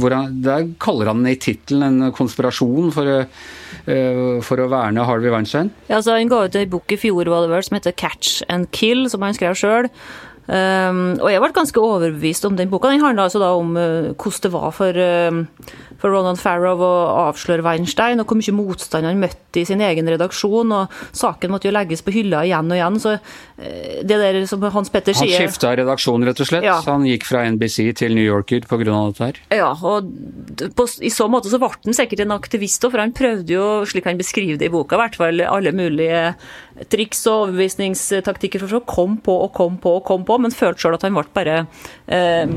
hvor 0.02 0.16
han, 0.16 0.36
Der 0.46 0.68
kaller 0.82 1.12
han 1.12 1.24
i 1.30 1.38
tittelen 1.40 1.86
en 1.88 2.16
konspirasjon 2.16 2.92
for, 2.96 3.08
uh, 3.08 4.38
for, 4.46 4.64
å 4.64 4.70
verne 4.72 5.08
Harvey 5.08 5.32
Weinstein? 5.32 5.72
Ja, 5.88 6.00
altså 6.02 6.18
Han 6.20 6.32
ga 6.32 6.46
ut 6.46 6.60
ei 6.60 6.68
bok 6.70 6.92
i 6.92 7.00
fjor 7.00 7.32
var 7.32 7.46
det 7.46 7.54
vel, 7.54 7.64
som 7.64 7.80
heter 7.80 7.96
'Catch 7.96 8.44
and 8.50 8.72
Kill', 8.72 9.10
som 9.10 9.22
han 9.22 9.38
skrev 9.38 9.56
sjøl. 9.56 9.92
Um, 10.46 11.16
og 11.18 11.32
jeg 11.32 11.42
ble 11.42 11.50
ganske 11.56 11.82
overbevist 11.82 12.46
om 12.46 12.58
den 12.58 12.70
boka. 12.70 12.92
Den 12.94 13.02
handla 13.02 13.26
altså 13.26 13.42
da 13.42 13.50
om 13.58 13.74
uh, 13.74 14.14
hvordan 14.14 14.44
det 14.44 14.52
var 14.54 14.76
for 14.78 15.00
uh, 15.02 15.40
for 16.02 16.14
Ronald 16.14 16.40
Farrow 16.42 16.82
å 16.84 16.92
avsløre 17.30 17.64
Weinstein, 17.66 18.22
og 18.22 18.30
hvor 18.30 18.40
mye 18.40 18.56
motstand 18.56 19.08
han 19.08 19.22
møtte 19.22 19.62
i 19.62 19.66
sin 19.68 19.82
egen 19.82 20.10
redaksjon. 20.12 20.74
og 20.76 20.94
Saken 21.16 21.54
måtte 21.54 21.70
jo 21.70 21.74
legges 21.76 22.04
på 22.06 22.14
hylla 22.16 22.44
igjen 22.46 22.70
og 22.70 22.78
igjen. 22.78 23.00
så 23.02 23.16
uh, 23.18 24.02
det 24.06 24.20
der 24.22 24.42
som 24.50 24.64
Hans 24.76 24.94
Petter 24.94 25.18
sier 25.18 25.34
Han 25.34 25.48
skifta 25.50 25.74
redaksjon, 25.80 26.28
rett 26.28 26.44
og 26.44 26.52
slett? 26.52 26.68
Ja. 26.68 26.78
Han 26.86 27.08
gikk 27.10 27.26
fra 27.26 27.46
NBC 27.50 27.80
til 27.98 28.18
New 28.18 28.26
Yorker 28.26 28.68
pga. 28.70 28.84
dette 28.86 29.30
her? 29.32 29.42
Ja, 29.56 29.72
og 29.74 30.12
på, 30.78 30.88
i 31.02 31.14
så 31.14 31.30
måte 31.32 31.50
så 31.50 31.62
ble 31.62 31.72
han 31.74 31.98
sikkert 31.98 32.26
en 32.26 32.36
aktivist 32.36 32.84
òg, 32.86 32.94
for 32.94 33.02
han 33.02 33.16
prøvde 33.16 33.56
jo, 33.56 33.66
slik 33.90 34.06
han 34.06 34.22
beskriver 34.22 34.60
det 34.62 34.70
i 34.70 34.74
boka, 34.74 35.00
i 35.00 35.04
hvert 35.06 35.18
fall 35.20 35.42
alle 35.46 35.74
mulige 35.76 36.22
triks 36.92 37.22
og 37.30 37.46
overbevisningstaktikker 37.46 38.62
for 38.66 38.80
å 38.80 38.86
komme 38.88 39.22
på 39.24 39.34
og 39.46 39.54
komme 39.56 39.80
på 39.82 39.96
og 39.98 40.04
komme 40.08 40.28
på, 40.28 40.35
men 40.42 40.54
følte 40.54 40.84
sjøl 40.84 40.98
at 40.98 41.06
han 41.06 41.16
ble 41.16 41.26
bare 41.36 41.58
eh, 42.08 42.56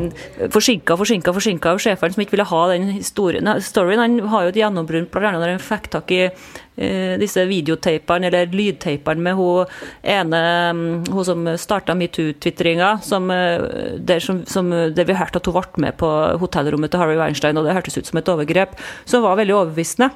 forsinka, 0.55 0.97
forsinka, 1.01 1.35
forsinka 1.37 1.75
av 1.75 1.83
sjefene 1.83 2.15
som 2.15 2.25
ikke 2.25 2.37
ville 2.37 2.49
ha 2.51 2.63
den 2.73 2.89
historien. 2.97 3.51
storyen 3.65 4.03
han 4.03 4.17
har 4.33 4.47
jo 4.47 4.55
et 4.55 4.61
gjennombrudd 4.61 5.11
bl.a. 5.13 5.35
når 5.37 5.55
han 5.55 5.63
fikk 5.63 5.91
tak 5.95 6.15
i 6.15 6.23
eh, 6.27 7.15
disse 7.21 7.45
videotapene, 7.51 8.31
eller 8.31 8.51
lydtapene 8.55 9.27
med 9.29 9.39
hun 9.39 9.77
ene 10.03 10.43
um, 10.73 10.83
hun 11.13 11.29
som 11.29 11.47
starta 11.61 11.97
metoo-tvitringa, 11.99 12.97
som, 13.05 13.29
der, 13.29 14.25
som, 14.25 14.43
som, 14.49 14.71
der 14.71 15.09
vi 15.09 15.17
hørte 15.19 15.43
at 15.43 15.49
hun 15.49 15.59
ble 15.59 15.87
med 15.89 15.99
på 16.01 16.11
hotellrommet 16.43 16.93
til 16.93 17.03
Harry 17.03 17.21
Weinstein, 17.21 17.61
og 17.61 17.67
det 17.67 17.77
hørtes 17.77 17.99
ut 17.99 18.11
som 18.11 18.21
et 18.21 18.35
overgrep, 18.35 18.77
som 19.09 19.25
var 19.27 19.41
veldig 19.41 19.57
overbevisende. 19.63 20.13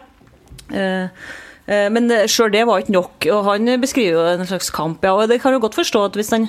Eh, 1.67 1.89
men 1.95 2.11
sjøl 2.31 2.53
det 2.53 2.65
var 2.67 2.83
ikke 2.83 2.97
nok, 2.97 3.27
og 3.31 3.51
han 3.51 3.75
beskriver 3.83 4.17
jo 4.17 4.23
en 4.33 4.49
slags 4.49 4.71
kamp. 4.75 5.05
ja, 5.05 5.15
og 5.15 5.29
Det 5.29 5.41
kan 5.41 5.53
jo 5.53 5.63
godt 5.63 5.79
forstå 5.79 6.05
at 6.05 6.19
hvis 6.19 6.31
han 6.31 6.49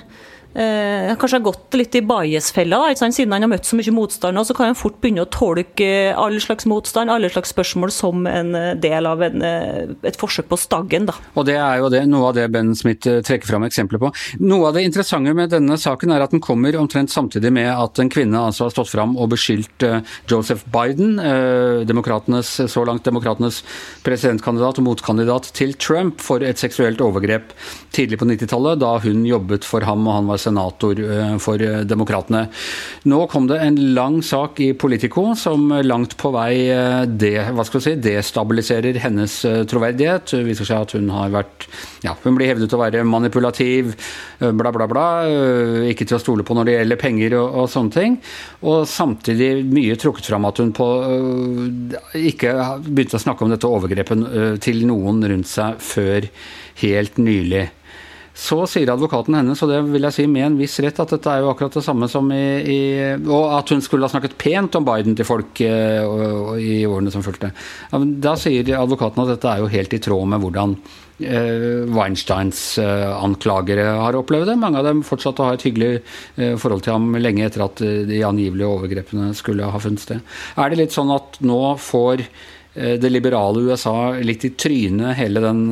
eh, 0.54 1.14
kanskje 1.18 1.40
har 1.40 1.46
gått 1.46 1.78
litt 1.78 1.96
i 1.98 2.02
bias-fella. 2.06 2.82
Siden 2.98 3.34
han 3.34 3.46
har 3.46 3.52
møtt 3.52 3.68
så 3.68 3.78
mye 3.78 3.94
motstand, 3.96 4.40
så 4.48 4.56
kan 4.58 4.72
han 4.72 4.78
fort 4.78 5.00
begynne 5.02 5.26
å 5.26 5.32
tolke 5.32 6.14
all 6.20 6.38
slags 6.42 6.68
motstand, 6.70 7.12
alle 7.12 7.32
slags 7.34 7.54
spørsmål 7.54 7.94
som 7.94 8.28
en 8.30 8.54
eh, 8.58 8.74
del 8.82 9.08
av 9.10 9.24
en, 9.26 9.42
eh, 9.46 9.94
et 10.04 10.20
forsøk 10.20 10.50
på 10.52 10.60
staggen. 10.60 11.08
Da. 11.10 11.18
Og 11.36 11.48
Det 11.50 11.58
er 11.58 11.82
jo 11.82 11.92
det, 11.94 12.04
noe 12.10 12.30
av 12.30 12.38
det 12.38 12.48
Ben 12.54 12.74
Smith 12.78 13.10
eh, 13.10 13.22
trekker 13.26 13.50
fram 13.50 13.68
eksempler 13.68 14.02
på. 14.02 14.12
Noe 14.44 14.70
av 14.70 14.78
det 14.78 14.86
interessante 14.88 15.34
med 15.36 15.54
denne 15.54 15.78
saken 15.80 16.14
er 16.14 16.26
at 16.26 16.36
den 16.36 16.44
kommer 16.44 16.76
omtrent 16.80 17.14
samtidig 17.14 17.54
med 17.54 17.70
at 17.72 18.00
en 18.02 18.12
kvinne 18.14 18.40
altså 18.40 18.68
har 18.68 18.76
stått 18.76 18.92
fram 18.94 19.16
og 19.18 19.32
beskyldt 19.34 19.84
Joseph 20.30 20.66
Biden, 20.74 21.16
demokratenes, 21.88 22.50
så 22.72 22.84
langt 22.88 23.06
demokratenes 23.06 23.62
presidentkandidat 24.06 24.80
og 24.80 24.88
motkandidat 24.88 25.50
til 25.56 25.74
Trump, 25.80 26.22
for 26.24 26.44
et 26.46 26.62
seksuelt 26.62 27.02
overgrep 27.04 27.54
tidlig 27.96 28.20
på 28.22 28.28
90-tallet, 28.30 28.82
da 28.82 28.96
hun 29.04 29.24
jobbet 29.28 29.68
for 29.68 29.86
ham 29.88 30.08
og 30.08 30.18
han 30.18 30.30
var 30.32 30.42
senator 30.44 31.00
eh, 31.00 31.36
for 31.42 31.62
eh, 31.62 31.82
Demokratene. 31.88 32.46
Nå 33.10 33.24
kom 33.32 33.48
det 33.50 33.60
en 33.64 33.80
lang 33.96 34.20
sak 34.26 34.60
i 34.64 34.72
Politico 34.78 35.32
som 35.40 35.72
langt 35.84 36.16
på 36.20 36.32
vei 36.36 36.68
eh, 36.72 37.04
de, 37.08 37.34
si, 37.74 37.96
destabiliserer 38.04 39.00
hennes 39.04 39.40
troverdighet. 39.70 40.36
Det 40.36 40.44
viser 40.48 40.70
seg 40.70 40.88
at 40.88 40.96
hun 40.98 41.10
har 41.14 41.34
vært 41.34 41.68
ja, 42.04 42.16
Hun 42.24 42.36
blir 42.36 42.50
hevdet 42.52 42.74
å 42.76 42.82
være 42.82 43.04
manipulativ, 43.08 43.94
bla, 44.40 44.72
bla, 44.76 44.88
bla. 44.92 45.06
Ikke 45.88 46.04
til 46.08 46.18
å 46.18 46.22
stole 46.22 46.44
på 46.44 46.56
når 46.58 46.68
det 46.68 46.74
gjelder 46.76 47.00
penger 47.00 47.36
og, 47.40 47.60
og 47.62 47.70
sånne 47.72 47.96
ting. 47.96 48.18
Og 48.68 48.84
samtidig 48.90 49.64
mye 49.70 49.96
trukket 50.00 50.28
fram 50.28 50.50
at 50.50 50.60
hun 50.60 50.74
på 50.76 50.88
ikke 52.20 52.56
begynte 52.90 53.20
å 53.20 53.24
snakke 53.24 53.46
om 53.46 53.54
dette 53.54 53.70
overgrepet 53.70 54.60
til 54.64 54.84
noen 54.90 55.24
rundt 55.32 55.50
seg 55.50 55.80
før 55.84 56.28
helt 56.84 57.22
nylig. 57.22 57.70
Så 58.34 58.64
sier 58.66 58.90
advokaten 58.90 59.36
hennes, 59.38 59.60
og 59.62 59.70
det 59.70 59.80
vil 59.94 60.08
jeg 60.08 60.16
si 60.16 60.24
med 60.26 60.48
en 60.48 60.56
viss 60.58 60.80
rett, 60.82 60.98
at 61.00 61.12
dette 61.14 61.30
er 61.30 61.44
jo 61.44 61.52
akkurat 61.52 61.76
det 61.78 61.84
samme 61.86 62.08
som 62.10 62.32
i, 62.34 62.46
i 62.66 62.80
Og 63.30 63.52
at 63.60 63.70
hun 63.70 63.84
skulle 63.86 64.08
ha 64.08 64.10
snakket 64.10 64.34
pent 64.42 64.74
om 64.80 64.88
Biden 64.88 65.14
til 65.18 65.28
folk 65.28 65.62
eh, 65.62 66.02
i 66.58 66.80
årene 66.90 67.14
som 67.14 67.22
fulgte. 67.26 67.52
Da 67.94 68.34
sier 68.42 68.74
advokaten 68.80 69.22
at 69.22 69.36
dette 69.36 69.52
er 69.52 69.62
jo 69.62 69.70
helt 69.70 69.94
i 69.94 70.02
tråd 70.02 70.32
med 70.34 70.42
hvordan 70.42 70.74
eh, 71.22 71.86
Weinsteins 71.94 72.64
eh, 72.82 73.06
anklagere 73.14 73.86
har 74.02 74.18
opplevd 74.18 74.50
det. 74.50 74.58
Mange 74.66 74.82
av 74.82 74.90
dem 74.90 75.06
fortsatte 75.06 75.46
å 75.46 75.52
ha 75.52 75.60
et 75.60 75.68
hyggelig 75.70 75.94
eh, 76.00 76.58
forhold 76.58 76.88
til 76.88 76.98
ham 76.98 77.14
lenge 77.22 77.46
etter 77.46 77.68
at 77.68 77.86
eh, 77.86 78.02
de 78.10 78.26
angivelige 78.26 78.74
overgrepene 78.80 79.30
skulle 79.38 79.70
ha 79.70 79.86
funnet 79.86 80.08
sted. 80.08 80.26
Er 80.58 80.74
det 80.74 80.82
litt 80.82 80.98
sånn 80.98 81.14
at 81.14 81.38
nå 81.46 81.62
får 81.78 82.26
eh, 82.26 82.98
det 82.98 83.14
liberale 83.14 83.70
USA 83.70 84.16
litt 84.26 84.50
i 84.50 84.56
trynet 84.58 85.20
hele 85.22 85.46
den 85.46 85.66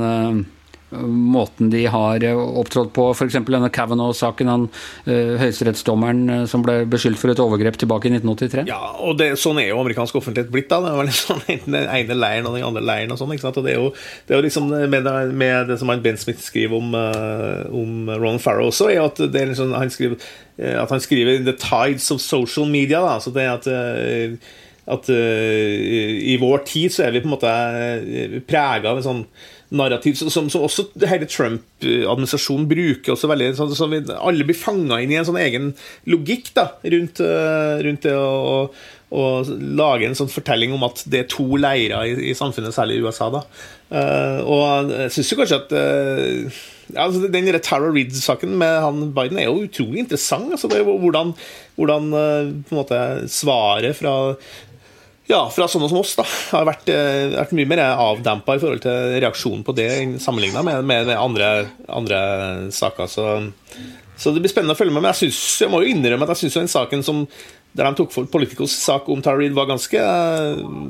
måten 1.00 1.70
de 1.70 1.86
har 1.86 2.24
eh, 2.24 2.38
opptrådt 2.38 2.94
på. 2.94 3.08
F.eks. 3.12 3.38
denne 3.48 3.70
Kavanaugh-saken, 3.74 4.52
han 4.52 4.68
uh, 5.08 5.36
høyesterettsdommeren 5.40 6.22
uh, 6.30 6.44
som 6.50 6.64
ble 6.66 6.82
beskyldt 6.92 7.20
for 7.22 7.32
et 7.32 7.42
overgrep 7.42 7.80
tilbake 7.80 8.10
i 8.10 8.14
1983. 8.14 8.66
Ja, 8.70 8.80
og 9.00 9.18
det, 9.22 9.32
sånn 9.40 9.62
er 9.62 9.70
jo 9.72 9.80
amerikansk 9.82 10.20
offentlighet 10.20 10.52
blitt. 10.54 10.70
da, 10.72 10.82
Det 10.84 10.96
var 10.98 11.08
liksom 11.08 11.44
Enten 11.52 11.76
den 11.78 11.90
ene 11.90 12.18
leiren 12.18 12.50
og 12.50 12.58
den 12.58 12.68
andre 12.68 12.84
leiren. 12.86 13.14
og 13.14 13.22
sånn, 13.22 13.32
ikke 13.36 13.48
sant, 13.48 13.60
og 13.62 13.68
Det 13.68 13.76
er 13.76 13.80
jo, 13.80 13.92
det 14.28 14.36
er 14.36 14.42
jo 14.42 14.48
liksom 14.48 14.72
med 14.72 15.08
det, 15.08 15.16
med 15.44 15.72
det 15.72 15.80
som 15.80 15.94
Ben 16.02 16.20
Smith 16.20 16.44
skriver 16.44 16.78
om, 16.78 16.96
om 16.96 18.12
Ron 18.22 18.40
Farrow 18.40 18.72
også, 18.72 18.90
er 18.92 19.04
at 19.04 19.20
det 19.22 19.42
er 19.42 19.52
liksom, 19.52 19.74
han 19.76 19.92
skriver, 19.92 20.20
at 20.58 20.92
han 20.92 21.02
skriver 21.04 21.44
'The 21.44 21.56
tides 21.60 22.12
of 22.12 22.22
social 22.22 22.68
media'. 22.68 23.02
da, 23.02 23.20
så 23.20 23.32
det 23.32 23.44
er 23.44 23.56
at 23.56 24.42
at 24.92 25.10
uh, 25.14 25.16
i 26.34 26.38
vår 26.42 26.64
tid 26.66 26.94
så 26.94 27.06
er 27.06 27.16
vi 27.16 27.22
på 27.22 27.30
en 27.30 27.36
måte 27.36 27.52
prega 28.50 28.92
av 28.92 28.98
en 29.00 29.06
sånn 29.06 29.26
narrativ 29.72 30.18
som, 30.20 30.50
som 30.52 30.64
også 30.66 30.88
hele 31.08 31.28
Trump-administrasjonen 31.30 32.68
bruker. 32.70 33.14
også 33.14 33.30
veldig, 33.32 33.52
så, 33.58 33.70
så 33.76 33.88
vi, 33.92 34.02
Alle 34.18 34.48
blir 34.48 34.58
fanga 34.58 35.00
inn 35.02 35.14
i 35.14 35.20
en 35.20 35.28
sånn 35.28 35.40
egen 35.42 35.72
logikk 36.12 36.52
da, 36.58 36.74
rundt, 36.84 37.22
uh, 37.24 37.80
rundt 37.86 38.04
det 38.08 38.16
å, 38.18 38.66
å, 38.68 39.24
lage 39.80 40.10
en 40.10 40.18
sånn 40.18 40.32
fortelling 40.32 40.76
om 40.76 40.84
at 40.88 41.06
det 41.12 41.24
er 41.24 41.32
to 41.32 41.48
leirer 41.56 42.10
i, 42.10 42.32
i 42.32 42.38
samfunnet, 42.38 42.76
særlig 42.76 43.00
i 43.00 43.06
USA. 43.06 43.30
da. 43.32 43.46
Uh, 43.92 44.40
og 44.44 44.92
jeg 44.96 45.16
syns 45.16 45.32
jo 45.32 45.40
kanskje 45.40 45.62
at 45.62 45.74
uh, 45.76 46.60
altså 47.06 47.32
Den 47.32 47.48
Tara 47.64 47.92
Reed-saken 47.92 48.58
med 48.60 48.78
han 48.84 49.06
Biden 49.16 49.40
er 49.40 49.48
jo 49.48 49.64
utrolig 49.64 50.04
interessant. 50.04 50.52
altså 50.52 50.68
Hvordan, 50.68 51.32
hvordan 51.80 52.12
på 52.12 52.76
en 52.76 52.82
måte 52.82 53.00
svaret 53.32 53.96
fra 53.96 54.18
ja, 55.32 55.42
fra 55.54 55.68
sånne 55.72 55.88
som 55.92 56.02
oss 56.02 56.14
da, 56.20 56.26
har 56.52 56.68
vært, 56.68 56.90
eh, 56.92 57.32
vært 57.38 57.56
mye 57.56 57.70
mer 57.70 57.84
avdempa 57.90 58.58
i 58.58 58.62
forhold 58.62 58.84
til 58.84 59.18
reaksjonen 59.24 59.64
på 59.68 59.76
det 59.78 59.90
sammenligna 60.24 60.64
med, 60.66 60.84
med, 60.88 61.12
andre, 61.16 61.52
andre 61.88 62.22
saker. 62.76 63.10
Så, 63.12 63.28
så, 64.16 64.34
det 64.34 64.44
blir 64.44 64.52
spennende 64.52 64.76
å 64.76 64.80
følge 64.80 64.94
med. 64.94 65.06
Men 65.06 65.14
jeg, 65.14 65.24
synes, 65.26 65.42
jeg 65.64 65.72
må 65.72 65.82
jo 65.84 65.94
innrømme 65.94 66.28
at 66.28 66.36
jeg 66.36 66.46
syns 66.46 66.60
den 66.60 66.72
saken 66.76 67.06
som 67.08 67.24
der 67.78 67.88
de 67.88 67.96
tok 67.96 68.12
for 68.12 68.28
Politicals 68.32 68.74
sak 68.76 69.08
om 69.12 69.22
Tara 69.24 69.40
Reed, 69.40 69.54
var 69.56 69.70
ganske, 69.70 70.00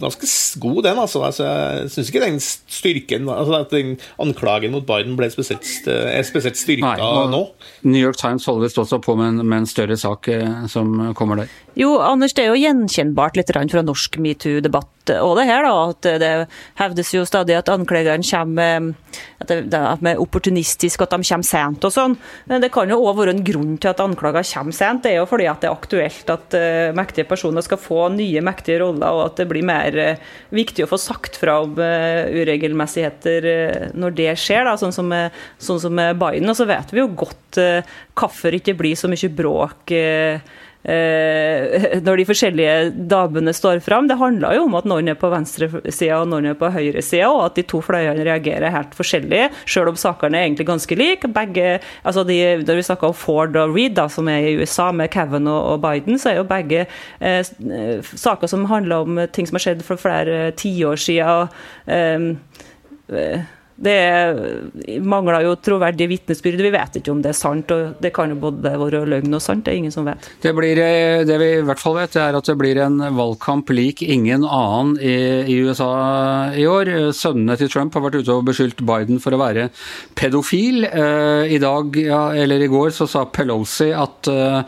ganske 0.01 0.29
god, 0.61 0.83
den. 0.87 1.01
altså. 1.01 1.21
altså 1.27 1.45
jeg 1.45 1.91
syns 1.93 2.09
ikke 2.09 2.23
den 2.25 2.39
styrken 2.41 3.29
altså 3.29 3.59
at 3.59 3.75
den 3.75 3.97
anklagen 4.21 4.73
mot 4.73 4.85
Biden 4.87 5.17
ble 5.19 5.29
spesielt, 5.33 5.67
er 5.87 6.25
spesielt 6.25 6.57
styrka 6.57 7.11
nå. 7.29 7.43
New 7.85 8.01
York 8.01 8.17
Times 8.17 8.45
holder 8.49 8.65
visst 8.65 8.81
også 8.81 9.01
på 9.03 9.15
med 9.19 9.35
en, 9.35 9.45
med 9.45 9.63
en, 9.63 9.69
større 9.71 9.97
sak 9.97 10.27
eh, 10.27 10.65
som 10.71 11.13
kommer 11.17 11.43
der. 11.43 11.53
Jo, 11.77 11.93
Anders, 12.03 12.33
det 12.35 12.43
er 12.43 12.51
jo 12.51 12.59
gjenkjennbart 12.59 13.37
litt 13.39 13.53
fra 13.53 13.85
norsk 13.85 14.17
metoo-debatt 14.19 15.01
og 15.09 15.35
det 15.39 15.47
her, 15.49 15.65
da. 15.65 15.73
At 15.91 16.07
det 16.21 16.31
hevdes 16.79 17.13
jo 17.15 17.23
stadig 17.27 17.55
at 17.57 17.71
anklagerne 17.71 18.25
kommer 18.25 18.91
at 19.41 19.49
det, 19.49 20.15
opportunistisk, 20.21 21.01
at 21.01 21.15
de 21.15 21.25
kommer 21.25 21.47
sent 21.47 21.87
og 21.87 21.93
sånn. 21.93 22.17
Men 22.49 22.63
det 22.63 22.71
kan 22.73 22.91
jo 22.91 23.01
òg 23.01 23.17
være 23.21 23.35
en 23.35 23.43
grunn 23.45 23.77
til 23.81 23.91
at 23.91 24.03
anklager 24.03 24.45
kommer 24.53 24.77
sent. 24.77 25.03
Det 25.05 25.15
er 25.15 25.21
jo 25.21 25.29
fordi 25.29 25.49
at 25.49 25.63
det 25.63 25.71
er 25.71 25.77
aktuelt 25.77 26.33
at 26.35 26.57
mektige 26.97 27.27
personer 27.29 27.65
skal 27.65 27.79
få 27.81 28.07
nye 28.15 28.43
mektige 28.45 28.81
roller, 28.83 29.07
og 29.11 29.23
at 29.25 29.41
det 29.41 29.47
blir 29.51 29.65
mer 29.67 29.97
uh, 29.97 30.31
viktig 30.55 30.85
å 30.85 30.89
få 30.91 30.99
sagt 31.01 31.39
fra 31.41 31.59
om 31.65 31.75
uh, 31.79 32.27
uregelmessigheter 32.31 33.47
når 33.97 34.17
det 34.17 34.31
skjer, 34.39 34.65
da, 34.67 34.75
sånn 34.79 34.95
som, 34.95 35.13
sånn 35.61 35.81
som 35.83 36.01
Biden. 36.21 36.49
Og 36.49 36.57
så 36.57 36.67
vet 36.69 36.91
vi 36.93 37.03
jo 37.03 37.11
godt 37.23 37.59
hvorfor 38.17 38.55
ikke 38.55 38.77
blir 38.79 38.97
så 38.99 39.09
mye 39.11 39.31
bråk. 39.35 39.91
Eh, 40.83 41.99
når 42.05 42.21
de 42.21 42.25
forskjellige 42.25 42.75
damene 43.11 43.53
står 43.53 43.81
fram. 43.85 44.07
Det 44.09 44.17
handler 44.19 44.57
jo 44.57 44.65
om 44.65 44.77
at 44.79 44.87
noen 44.89 45.11
er 45.11 45.19
på 45.19 45.29
venstresida 45.31 46.21
og 46.21 46.31
noen 46.31 46.51
er 46.51 46.57
på 46.57 46.71
høyresida, 46.73 47.29
og 47.29 47.45
at 47.49 47.59
de 47.59 47.65
to 47.69 47.83
fløyene 47.85 48.25
reagerer 48.25 48.73
helt 48.73 48.97
forskjellig, 48.97 49.47
selv 49.69 49.93
om 49.93 49.99
sakene 49.99 50.39
er 50.39 50.49
egentlig 50.49 50.69
ganske 50.71 50.97
like. 50.97 51.31
Begge, 51.31 51.77
altså 52.03 52.25
de, 52.27 52.39
når 52.65 52.81
vi 52.81 52.87
snakker 52.89 53.11
om 53.11 53.17
Ford 53.17 53.57
og 53.61 53.75
Reed, 53.75 53.95
da, 53.99 54.07
som 54.11 54.29
er 54.31 54.49
i 54.49 54.57
USA, 54.59 54.89
med 54.91 55.11
Kevin 55.13 55.49
og, 55.51 55.77
Biden, 55.81 56.17
så 56.19 56.31
er 56.31 56.41
jo 56.41 56.49
begge 56.49 56.85
eh, 57.21 57.41
saker 58.01 58.49
som 58.49 58.67
handler 58.69 59.05
om 59.05 59.21
ting 59.33 59.47
som 59.47 59.57
har 59.57 59.65
skjedd 59.67 59.85
for 59.85 60.01
flere 60.01 60.51
tiår 60.57 60.99
siden. 60.99 61.49
Eh, 61.91 63.39
det 63.81 65.01
mangler 65.01 65.45
jo 65.45 65.55
troverdige 65.57 66.09
vitnesbyrd. 66.11 66.61
Vi 66.61 66.73
vet 66.73 66.99
ikke 66.99 67.13
om 67.13 67.21
det 67.23 67.31
er 67.31 67.37
sant, 67.37 67.71
og 67.73 68.01
det 68.03 68.11
kan 68.13 68.29
jo 68.29 68.37
både 68.41 68.75
være 68.77 69.03
løgn 69.09 69.37
og 69.37 69.41
sant. 69.43 69.65
Det 69.65 69.73
er 69.73 69.79
ingen 69.81 69.93
som 69.93 70.05
vet. 70.05 70.27
Det, 70.43 70.53
blir, 70.57 70.77
eh, 70.77 71.23
det 71.27 71.37
vi 71.41 71.49
i 71.57 71.63
hvert 71.65 71.81
fall 71.81 71.97
vet, 71.97 72.17
er 72.21 72.37
at 72.37 72.49
det 72.49 72.57
blir 72.59 72.79
en 72.83 72.99
valgkamp 73.17 73.71
lik 73.73 74.03
ingen 74.05 74.45
annen 74.45 74.93
i, 75.01 75.15
i 75.49 75.57
USA 75.65 75.89
i 76.57 76.67
år. 76.69 76.91
Sønnene 77.17 77.57
til 77.59 77.71
Trump 77.73 77.97
har 77.97 78.05
vært 78.05 78.19
ute 78.21 78.35
og 78.35 78.45
beskyldt 78.51 78.83
Biden 78.85 79.21
for 79.23 79.33
å 79.33 79.41
være 79.41 79.69
pedofil. 80.19 80.85
Eh, 80.85 81.55
I 81.57 81.61
dag, 81.61 81.97
ja, 81.97 82.21
eller 82.37 82.61
i 82.61 82.69
går, 82.71 82.93
så 82.95 83.09
sa 83.09 83.25
Pelosi 83.31 83.89
at 83.95 84.29
uh, 84.29 84.61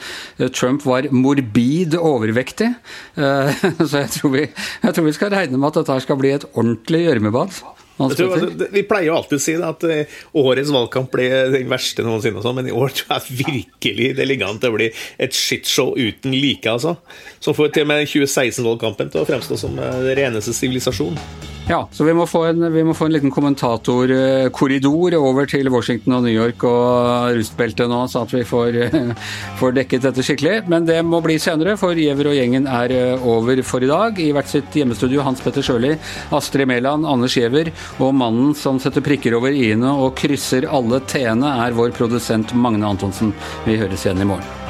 Trump 0.56 0.86
var 0.88 1.08
morbid 1.14 1.96
overvektig. 2.00 2.72
Så 3.90 4.00
jeg 4.00 4.10
tror, 4.16 4.32
vi, 4.34 4.44
jeg 4.84 4.96
tror 4.96 5.06
vi 5.06 5.14
skal 5.16 5.32
regne 5.34 5.60
med 5.60 5.70
at 5.70 5.82
dette 5.82 6.00
skal 6.06 6.18
bli 6.20 6.34
et 6.34 6.46
ordentlig 6.54 7.04
gjørmebad. 7.06 7.62
Tror, 7.94 8.48
vi 8.74 8.82
pleier 8.90 9.12
jo 9.12 9.18
alltid 9.20 9.38
å 9.38 9.44
si 9.44 9.54
at 9.62 9.84
eh, 9.86 10.20
årets 10.42 10.72
valgkamp 10.74 11.12
ble 11.14 11.28
den 11.54 11.70
verste 11.70 12.06
noensinne, 12.06 12.42
sånn, 12.42 12.58
men 12.58 12.72
i 12.72 12.76
år 12.76 12.94
tror 12.98 13.20
jeg 13.20 13.40
virkelig 13.46 14.12
det 14.18 14.30
ligger 14.30 14.50
an 14.50 14.62
til 14.62 14.74
å 14.74 14.78
bli 14.80 14.90
et 15.22 15.38
shitshow 15.38 15.94
uten 15.94 16.34
like. 16.34 16.66
altså. 16.70 16.98
Som 17.44 17.58
får 17.58 17.74
til 17.76 17.86
og 17.86 17.94
med 17.94 18.08
2016-valgkampen 18.10 19.14
til 19.14 19.24
å 19.24 19.28
fremstå 19.30 19.62
som 19.62 19.78
den 19.78 20.08
det 20.10 20.18
reneste 20.24 20.56
sivilisasjon. 20.58 21.20
Ja, 21.64 21.88
så 21.92 22.04
vi 22.04 22.12
må 22.12 22.26
en, 22.44 22.66
vi 22.74 22.82
må 22.84 22.92
få 22.92 23.06
en 23.08 23.14
liten 23.16 23.32
kommentatorkorridor 23.32 25.16
over 25.16 25.48
til 25.48 25.70
Washington 25.72 26.18
og 26.18 26.26
New 26.26 26.34
York 26.34 26.66
og 26.68 27.38
rustbeltet 27.38 27.88
nå, 27.88 28.02
så 28.12 28.26
at 28.26 28.34
vi 28.36 28.42
får, 28.44 28.80
får, 29.62 29.76
dekket 29.78 30.04
dette 30.04 30.26
skikkelig. 30.28 30.58
Men 30.68 30.84
det 30.90 30.98
må 31.08 31.22
bli 31.24 31.38
senere, 31.40 31.78
for 31.80 31.96
Giæver 31.96 32.34
og 32.34 32.36
gjengen 32.36 32.68
er 32.68 32.92
eh, 32.92 33.24
over 33.24 33.64
for 33.64 33.86
i 33.86 33.88
dag. 33.88 34.20
I 34.20 34.34
hvert 34.36 34.52
sitt 34.52 34.76
hjemmestudio 34.76 35.24
Hans 35.24 35.44
Petter 35.44 35.64
Sjøli, 35.64 35.94
Astrid 36.36 36.68
Mæland, 36.68 37.08
Anders 37.08 37.38
Giæver 37.40 37.72
og 38.04 38.12
mannen 38.20 38.52
som 38.60 38.82
setter 38.84 39.06
prikker 39.06 39.40
over 39.40 39.56
i-ene 39.56 39.96
og 40.04 40.18
krysser 40.20 40.68
alle 40.68 41.00
t-ene, 41.08 41.56
er 41.64 41.80
vår 41.80 41.96
produsent 41.96 42.52
Magne 42.60 42.92
Antonsen. 42.92 43.32
Vi 43.64 43.80
høres 43.80 44.04
igjen 44.04 44.20
i 44.26 44.30
morgen. 44.34 44.63